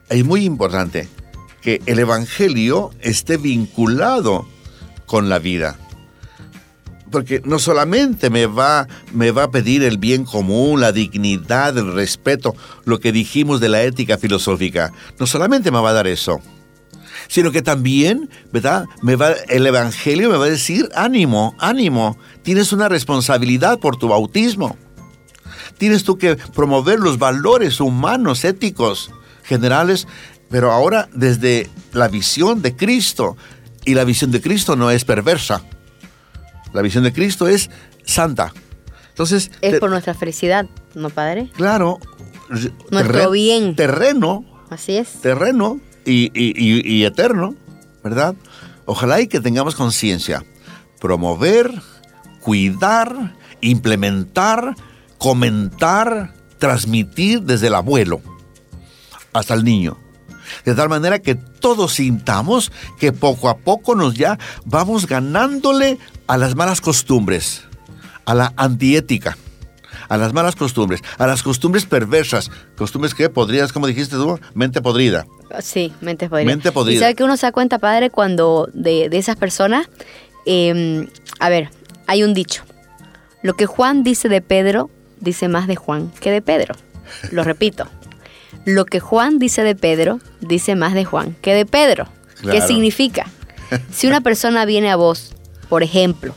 [0.09, 1.09] es muy importante
[1.63, 4.47] que el Evangelio esté vinculado
[5.07, 5.77] con la vida.
[7.11, 11.93] Porque no solamente me va, me va a pedir el bien común, la dignidad, el
[11.93, 16.41] respeto, lo que dijimos de la ética filosófica, no solamente me va a dar eso,
[17.31, 18.87] sino que también, ¿verdad?
[19.03, 24.09] Me va, el Evangelio me va a decir, ánimo, ánimo, tienes una responsabilidad por tu
[24.09, 24.77] bautismo.
[25.79, 29.13] Tienes tú que promover los valores humanos, éticos,
[29.45, 30.09] generales
[30.51, 33.37] pero ahora desde la visión de Cristo.
[33.85, 35.63] Y la visión de Cristo no es perversa.
[36.73, 37.71] La visión de Cristo es
[38.05, 38.53] santa.
[39.11, 41.49] Entonces, es por nuestra felicidad, ¿no, Padre?
[41.55, 41.99] Claro.
[42.91, 43.77] Nuestro bien.
[43.77, 44.45] Terreno.
[44.71, 45.21] Así es.
[45.23, 47.55] Terreno y, eterno,
[48.03, 48.35] ¿verdad?
[48.87, 50.45] Ojalá y que tengamos conciencia.
[51.01, 51.73] Promover,
[52.41, 54.75] cuidar, implementar,
[55.19, 58.21] comentar, transmitir desde el abuelo
[59.33, 59.97] hasta el niño
[60.65, 66.37] de tal manera que todos sintamos que poco a poco nos ya vamos ganándole a
[66.37, 67.63] las malas costumbres,
[68.25, 69.37] a la antiética,
[70.11, 74.83] a las malas costumbres, a las costumbres perversas, costumbres que podrías, como dijiste tú, mente
[74.83, 75.25] podrida.
[75.63, 76.47] Sí, mente podrida.
[76.47, 76.97] Mente podrida.
[76.97, 79.89] Y sabe que uno se da cuenta, padre, cuando de, esas personas,
[80.47, 81.07] em,
[81.39, 81.71] a ver,
[82.09, 82.65] hay un dicho,
[83.43, 84.91] lo que Juan dice de Pedro,
[85.21, 86.75] dice más de Juan que de Pedro.
[87.31, 87.87] Lo repito.
[88.65, 92.09] Lo que Juan dice de Pedro, dice más de Juan que de Pedro.
[92.43, 93.27] ¿Qué significa?
[93.93, 95.33] Si una persona viene a vos,
[95.69, 96.35] por ejemplo,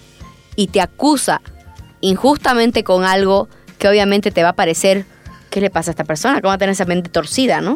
[0.55, 1.41] y te acusa
[1.99, 3.49] injustamente con algo
[3.84, 5.06] que obviamente te va a parecer,
[5.50, 6.40] ¿qué le pasa a esta persona?
[6.40, 7.76] ¿Cómo va a tener esa mente torcida, no?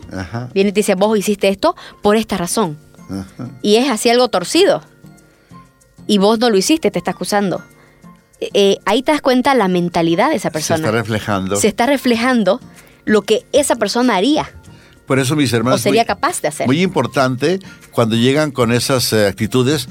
[0.53, 2.77] Viene y te dice, vos hiciste esto por esta razón.
[3.61, 4.81] Y es así algo torcido.
[6.07, 7.61] Y vos no lo hiciste, te está acusando.
[8.39, 10.77] Eh, ahí te das cuenta la mentalidad de esa persona.
[10.77, 11.55] Se está reflejando.
[11.57, 12.61] Se está reflejando
[13.03, 14.49] lo que esa persona haría.
[15.07, 15.81] Por eso, mis hermanos.
[15.81, 16.67] O sería capaz de hacer.
[16.67, 17.59] Muy importante
[17.91, 19.89] cuando llegan con esas eh, actitudes.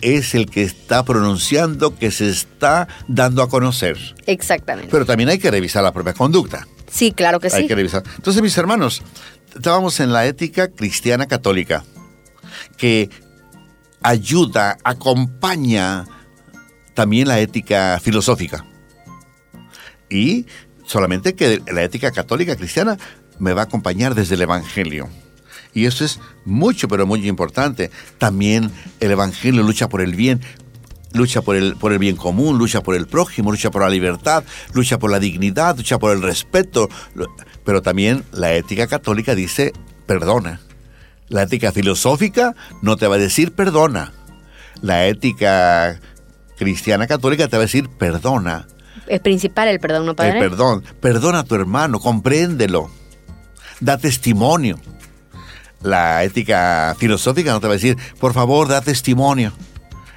[0.00, 3.98] Es el que está pronunciando, que se está dando a conocer.
[4.26, 4.90] Exactamente.
[4.90, 6.66] Pero también hay que revisar la propia conducta.
[6.90, 7.56] Sí, claro que sí.
[7.56, 8.02] Hay que revisar.
[8.16, 9.02] Entonces, mis hermanos,
[9.54, 11.84] estábamos en la ética cristiana católica,
[12.76, 13.10] que
[14.02, 16.06] ayuda, acompaña
[16.94, 18.64] también la ética filosófica.
[20.08, 20.46] Y
[20.90, 22.98] Solamente que la ética católica cristiana
[23.38, 25.08] me va a acompañar desde el Evangelio.
[25.74, 27.90] Y eso es mucho, pero muy importante.
[28.18, 30.40] También el Evangelio lucha por el bien,
[31.12, 34.44] lucha por el, por el bien común, lucha por el prójimo, lucha por la libertad,
[34.72, 36.88] lucha por la dignidad, lucha por el respeto.
[37.64, 39.72] Pero también la ética católica dice
[40.06, 40.60] perdona.
[41.28, 44.12] La ética filosófica no te va a decir perdona.
[44.82, 46.00] La ética
[46.58, 48.66] cristiana católica te va a decir perdona
[49.10, 50.38] es principal el perdón, ¿no, padre?
[50.38, 50.84] El perdón.
[51.00, 52.90] Perdona a tu hermano, compréndelo.
[53.80, 54.78] Da testimonio.
[55.82, 59.52] La ética filosófica no te va a decir, por favor, da testimonio.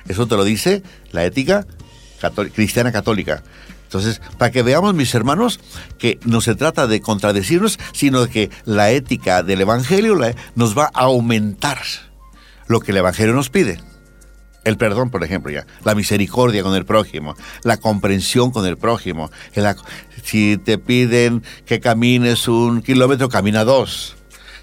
[0.08, 1.66] Eso te lo dice la ética
[2.54, 3.44] cristiana católica.
[3.84, 5.60] Entonces, para que veamos, mis hermanos,
[6.00, 10.18] que no se trata de contradecirnos, sino de que la ética del Evangelio
[10.56, 11.80] nos va a aumentar
[12.68, 13.80] lo que el Evangelio nos pide.
[14.64, 15.68] El perdón, por ejemplo, ya.
[15.84, 17.36] La misericordia con el prójimo.
[17.64, 19.30] La comprensión con el prójimo.
[20.24, 24.16] si te piden que camines un kilómetro, camina dos.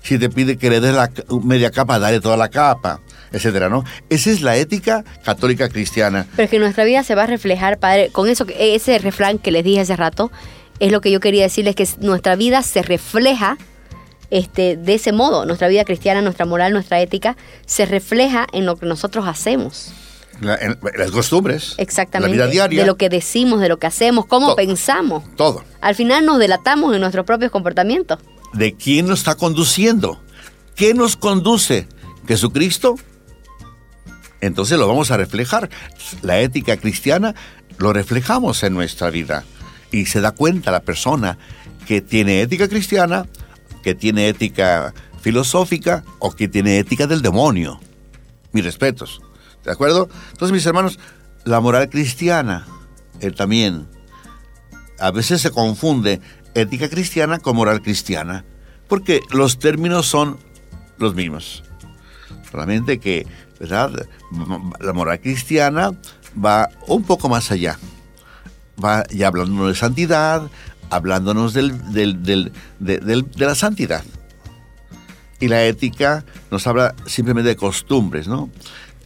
[0.02, 1.10] Si te pide que le des la
[1.42, 3.00] media capa, dale toda la capa,
[3.32, 3.84] etcétera, ¿no?
[4.08, 6.26] Esa es la ética católica cristiana.
[6.36, 9.50] Pero es que nuestra vida se va a reflejar, padre, con eso, ese refrán que
[9.50, 10.30] les dije hace rato,
[10.78, 13.58] es lo que yo quería decirles, que nuestra vida se refleja
[14.30, 15.44] este, de ese modo.
[15.44, 17.36] Nuestra vida cristiana, nuestra moral, nuestra ética
[17.66, 19.92] se refleja en lo que nosotros hacemos.
[20.40, 21.74] las costumbres.
[21.76, 22.36] Exactamente.
[22.36, 22.80] La vida diaria.
[22.80, 25.24] De lo que decimos, de lo que hacemos, cómo pensamos.
[25.36, 25.62] Todo.
[25.80, 28.18] Al final nos delatamos en nuestros propios comportamientos.
[28.52, 30.20] ¿De quién nos está conduciendo?
[30.74, 31.86] ¿Qué nos conduce?
[32.26, 32.96] ¿Jesucristo?
[34.40, 35.70] Entonces lo vamos a reflejar.
[36.22, 37.34] La ética cristiana
[37.78, 39.44] lo reflejamos en nuestra vida.
[39.92, 41.38] Y se da cuenta la persona
[41.86, 43.26] que tiene ética cristiana
[43.82, 47.80] que tiene ética filosófica o que tiene ética del demonio.
[48.52, 49.20] Mis respetos.
[49.64, 50.08] ¿De acuerdo?
[50.32, 50.98] Entonces, mis hermanos,
[51.44, 52.66] La moral cristiana,
[53.20, 53.88] él también.
[54.98, 56.20] A veces se confunde
[56.54, 58.44] ética cristiana con moral cristiana,
[58.88, 60.38] porque los términos son
[60.98, 61.62] los mismos.
[62.50, 63.26] Solamente que,
[63.58, 64.06] ¿verdad?
[64.80, 65.92] La moral cristiana
[66.42, 67.78] va un poco más allá.
[68.82, 70.50] Va ya hablándonos de santidad,
[70.90, 71.72] hablándonos del,
[72.78, 74.04] de la santidad.
[75.38, 78.50] Y la ética nos habla simplemente de costumbres, ¿no?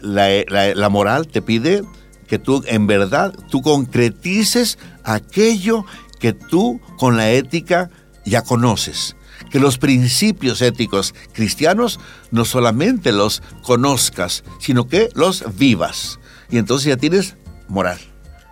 [0.01, 0.29] La,
[0.75, 1.83] la, moral te pide
[2.27, 5.87] que tú en verdad, tú concretices aquello
[6.25, 7.91] que tú con la ética
[8.25, 9.15] ya conoces.
[9.51, 12.01] Que los principios éticos cristianos
[12.31, 16.19] no solamente los conozcas, sino que los vivas.
[16.49, 17.37] Y entonces ya tienes
[17.69, 17.99] moral.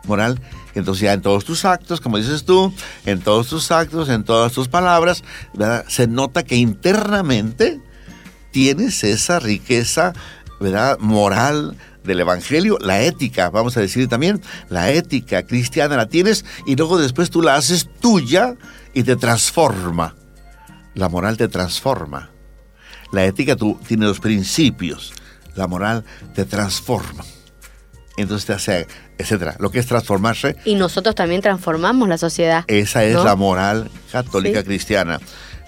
[0.04, 0.38] Moral
[0.74, 2.74] entonces ya en todos tus actos, como dices tú,
[3.06, 5.24] en todos tus actos, en todas tus palabras,
[5.88, 7.80] se nota que internamente
[8.50, 10.12] tienes esa riqueza
[10.60, 10.98] ¿verdad?
[10.98, 16.76] moral del Evangelio, la ética, vamos a decir también, la ética cristiana la tienes y
[16.76, 18.56] luego después tú la haces tuya
[18.94, 20.14] y te transforma.
[20.94, 22.30] La moral te transforma.
[23.12, 25.12] La ética tú tienes los principios,
[25.54, 27.24] la moral te transforma.
[28.16, 28.86] Entonces te hace
[29.22, 29.56] etcétera.
[29.58, 30.56] Lo que es transformarse.
[30.64, 32.64] Y nosotros también transformamos la sociedad.
[32.66, 35.20] Esa es la moral católica cristiana.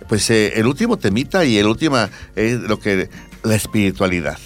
[0.09, 1.97] Pues eh, el último temita y el último
[2.35, 3.09] es lo que
[3.43, 4.39] la espiritualidad,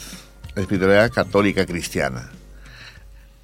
[0.58, 2.32] la espiritualidad católica cristiana.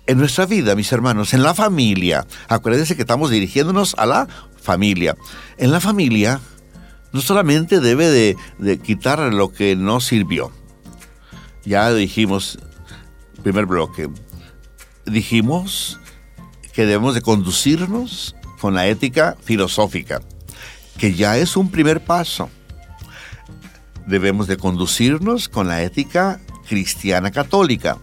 [0.08, 4.28] En nuestra vida, mis hermanos, en la familia, acuérdense que estamos dirigiéndonos a la
[4.60, 5.16] familia.
[5.56, 6.40] En la familia
[7.12, 10.50] no solamente debe de, de quitar lo que no sirvió.
[11.64, 12.58] Ya dijimos,
[13.44, 14.10] primer bloque,
[15.06, 16.00] dijimos
[16.72, 20.20] que debemos de conducirnos con la ética filosófica,
[20.98, 22.50] que ya es un primer paso.
[24.04, 27.98] Debemos de conducirnos con la ética cristiana católica,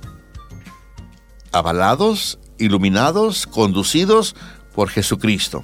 [1.52, 4.36] avalados, iluminados, conducidos
[4.74, 5.64] por Jesucristo,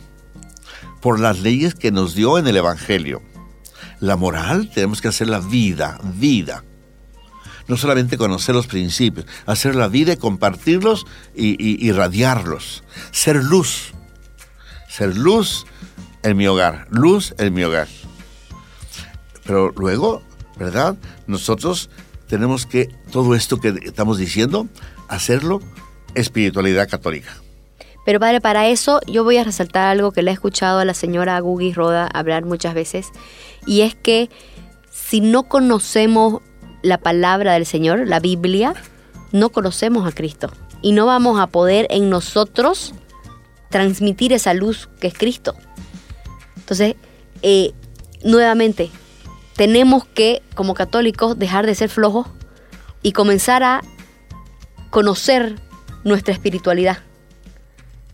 [1.01, 3.21] por las leyes que nos dio en el Evangelio.
[3.99, 6.63] La moral tenemos que hacer la vida, vida
[7.67, 12.83] no solamente conocer los principios, hacer la vida y compartirlos y, irradiarlos.
[13.11, 13.93] Ser luz.
[14.89, 15.65] Ser luz
[16.23, 16.87] en mi hogar.
[16.89, 17.87] Luz en mi hogar.
[19.45, 20.23] Pero luego,
[20.57, 20.97] ¿verdad?
[21.27, 21.89] Nosotros
[22.27, 24.67] tenemos que todo esto que estamos diciendo,
[25.07, 25.61] hacerlo
[26.15, 27.35] espiritualidad católica.
[28.05, 30.93] Pero padre, para eso yo voy a resaltar algo que le he escuchado a la
[30.93, 33.07] señora Gugi Roda hablar muchas veces,
[33.65, 34.29] y es que
[34.91, 36.41] si no conocemos
[36.81, 38.73] la palabra del Señor, la Biblia,
[39.31, 40.51] no conocemos a Cristo
[40.81, 42.93] y no vamos a poder en nosotros
[43.69, 45.55] transmitir esa luz que es Cristo.
[46.55, 46.95] Entonces,
[47.41, 47.73] eh,
[48.23, 48.89] nuevamente,
[49.57, 52.27] tenemos que, como católicos, dejar de ser flojos
[53.01, 53.81] y comenzar a
[54.89, 55.55] conocer
[56.05, 56.99] nuestra espiritualidad.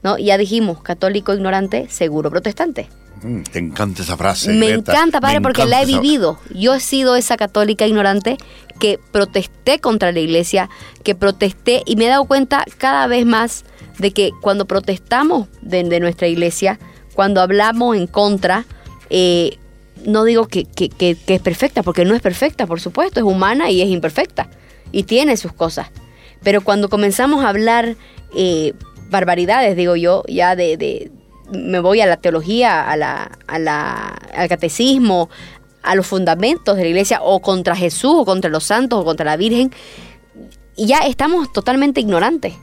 [0.02, 0.18] ¿no?
[0.18, 2.90] Ya dijimos, católico ignorante, seguro protestante.
[3.22, 4.54] Mm, te encanta esa frase.
[4.54, 6.40] Me encanta, padre, porque la he vivido.
[6.54, 8.38] Yo he sido esa católica ignorante
[8.80, 10.70] que protesté contra la iglesia,
[11.04, 13.66] que protesté y me he dado cuenta cada vez más
[13.98, 16.80] de que cuando protestamos de, nuestra iglesia,
[17.14, 18.66] cuando hablamos en contra,
[19.10, 19.58] eh,
[20.06, 20.68] no digo que,
[21.00, 24.50] es perfecta, porque no es perfecta, por supuesto, es humana y es imperfecta
[24.92, 25.90] y tiene sus cosas.
[26.44, 27.96] Pero cuando comenzamos a hablar
[28.36, 28.74] eh,
[29.10, 31.12] barbaridades, digo yo, ya de
[31.52, 35.30] me voy a la teología, a la, al catecismo,
[35.82, 39.26] a los fundamentos de la iglesia, o contra Jesús, o contra los santos, o contra
[39.26, 39.72] la Virgen,
[40.76, 42.54] y ya estamos totalmente ignorantes.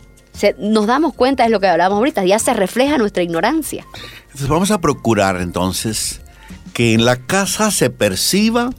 [0.58, 3.86] nos damos cuenta de lo que hablábamos ahorita, ya se refleja nuestra ignorancia.
[4.24, 6.22] Entonces vamos a procurar entonces
[6.72, 8.70] que en la casa se perciba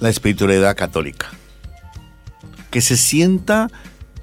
[0.00, 1.30] la espiritualidad católica,
[2.70, 3.68] que se sienta,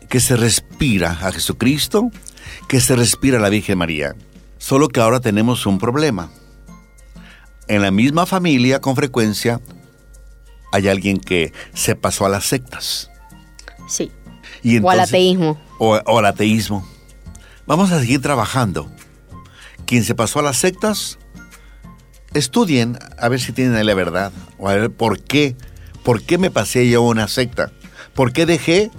[0.10, 2.12] que se respira a Jesucristo,
[2.68, 4.16] que se respira a la Virgen María.
[4.58, 6.32] Solo que ahora tenemos un problema.
[7.68, 9.62] En la misma familia, con frecuencia,
[10.72, 13.10] hay alguien que se pasó a las sectas.
[13.88, 14.12] Sí.
[14.82, 15.60] o al ateísmo.
[15.78, 16.88] O, al ateísmo.
[17.66, 18.92] Vamos a seguir trabajando.
[19.86, 21.20] Quien se pasó a las sectas,
[22.38, 24.32] estudien a ver si tienen la verdad.
[24.58, 25.56] O a ver por qué.
[26.04, 27.72] ¿Por qué me pasé yo a una secta?
[28.14, 28.92] ¿Por qué dejé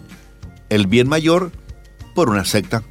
[0.69, 1.53] el bien mayor
[2.15, 2.83] por una secta?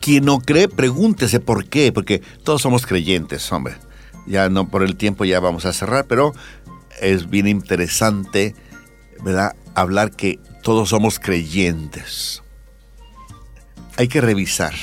[0.00, 3.76] Quien no cree, pregúntese por qué, porque todos somos creyentes, hombre.
[4.26, 6.32] Ya no por el tiempo ya vamos a cerrar, pero
[7.00, 8.54] es bien interesante,
[9.24, 9.56] ¿verdad?
[9.74, 12.42] Hablar que todos somos creyentes.
[13.96, 14.74] Hay que revisar.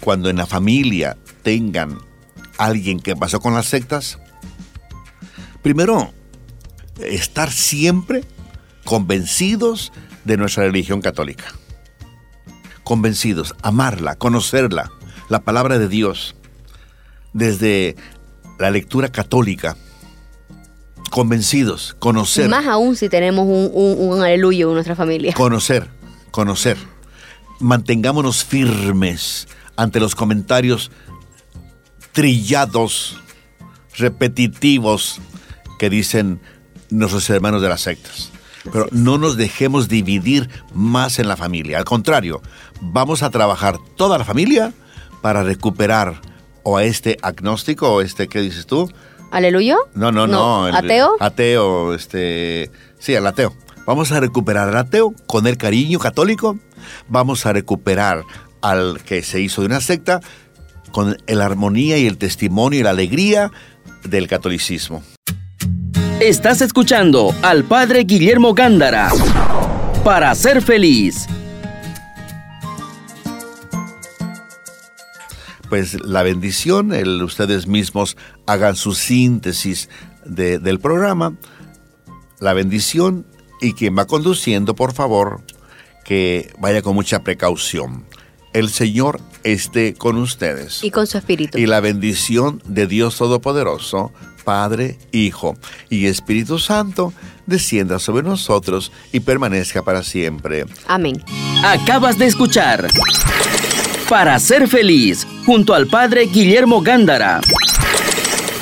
[0.00, 1.98] Cuando en la familia tengan
[2.58, 4.18] alguien que pasó con las sectas,
[5.62, 6.12] primero,
[6.98, 8.24] estar siempre
[8.84, 9.92] convencidos
[10.24, 11.44] de nuestra religión católica
[12.84, 14.92] convencidos, amarla, conocerla,
[15.28, 16.36] la palabra de Dios,
[17.32, 17.96] desde
[18.58, 19.76] la lectura católica,
[21.10, 22.48] convencidos, conocer.
[22.48, 25.32] Más aún si tenemos un, un, aleluyo en nuestra familia.
[25.32, 25.88] Conocer,
[26.30, 26.76] conocer.
[27.58, 30.90] Mantengámonos firmes ante los comentarios
[32.14, 33.20] trillados,
[33.98, 35.20] repetitivos
[35.78, 36.40] que dicen
[36.88, 38.30] nuestros hermanos de las sectas.
[38.72, 41.76] Pero no nos dejemos dividir más en la familia.
[41.76, 42.40] Al contrario,
[42.80, 44.72] vamos a trabajar toda la familia
[45.20, 46.22] para recuperar
[46.62, 48.90] o a este agnóstico o este, ¿qué dices tú?
[49.30, 49.76] ¿Aleluyo?
[49.94, 50.66] No, no, no.
[50.66, 51.16] ¿Ateo?
[51.20, 52.70] Ateo, este.
[52.98, 53.54] Sí, al ateo.
[53.84, 56.58] Vamos a recuperar al ateo con el cariño católico.
[57.08, 58.22] Vamos a recuperar
[58.62, 60.20] al que se hizo de una secta
[60.94, 63.50] con la armonía y el testimonio y la alegría
[64.04, 65.02] del catolicismo.
[66.20, 69.10] Estás escuchando al Padre Guillermo Gándara
[70.04, 71.26] para ser feliz.
[75.68, 78.16] Pues la bendición, el, ustedes mismos
[78.46, 79.88] hagan su síntesis
[80.24, 81.36] del programa.
[82.38, 83.26] La bendición
[83.60, 85.40] y quien va conduciendo, por favor,
[86.04, 88.04] que vaya con mucha precaución.
[88.52, 90.82] El Señor esté con ustedes.
[90.82, 91.58] Y con su espíritu.
[91.58, 94.12] Y la bendición de Dios Todopoderoso,
[94.44, 95.56] Padre, Hijo
[95.88, 97.12] y Espíritu Santo,
[97.46, 100.64] descienda sobre nosotros y permanezca para siempre.
[100.86, 101.22] Amén.
[101.64, 102.88] Acabas de escuchar
[104.08, 107.40] Para ser feliz, junto al Padre Guillermo Gándara.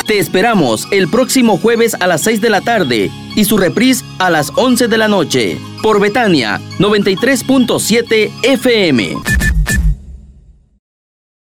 [0.07, 4.31] Te esperamos el próximo jueves a las 6 de la tarde y su reprise a
[4.31, 9.42] las 11 de la noche por Betania 93.7 FM.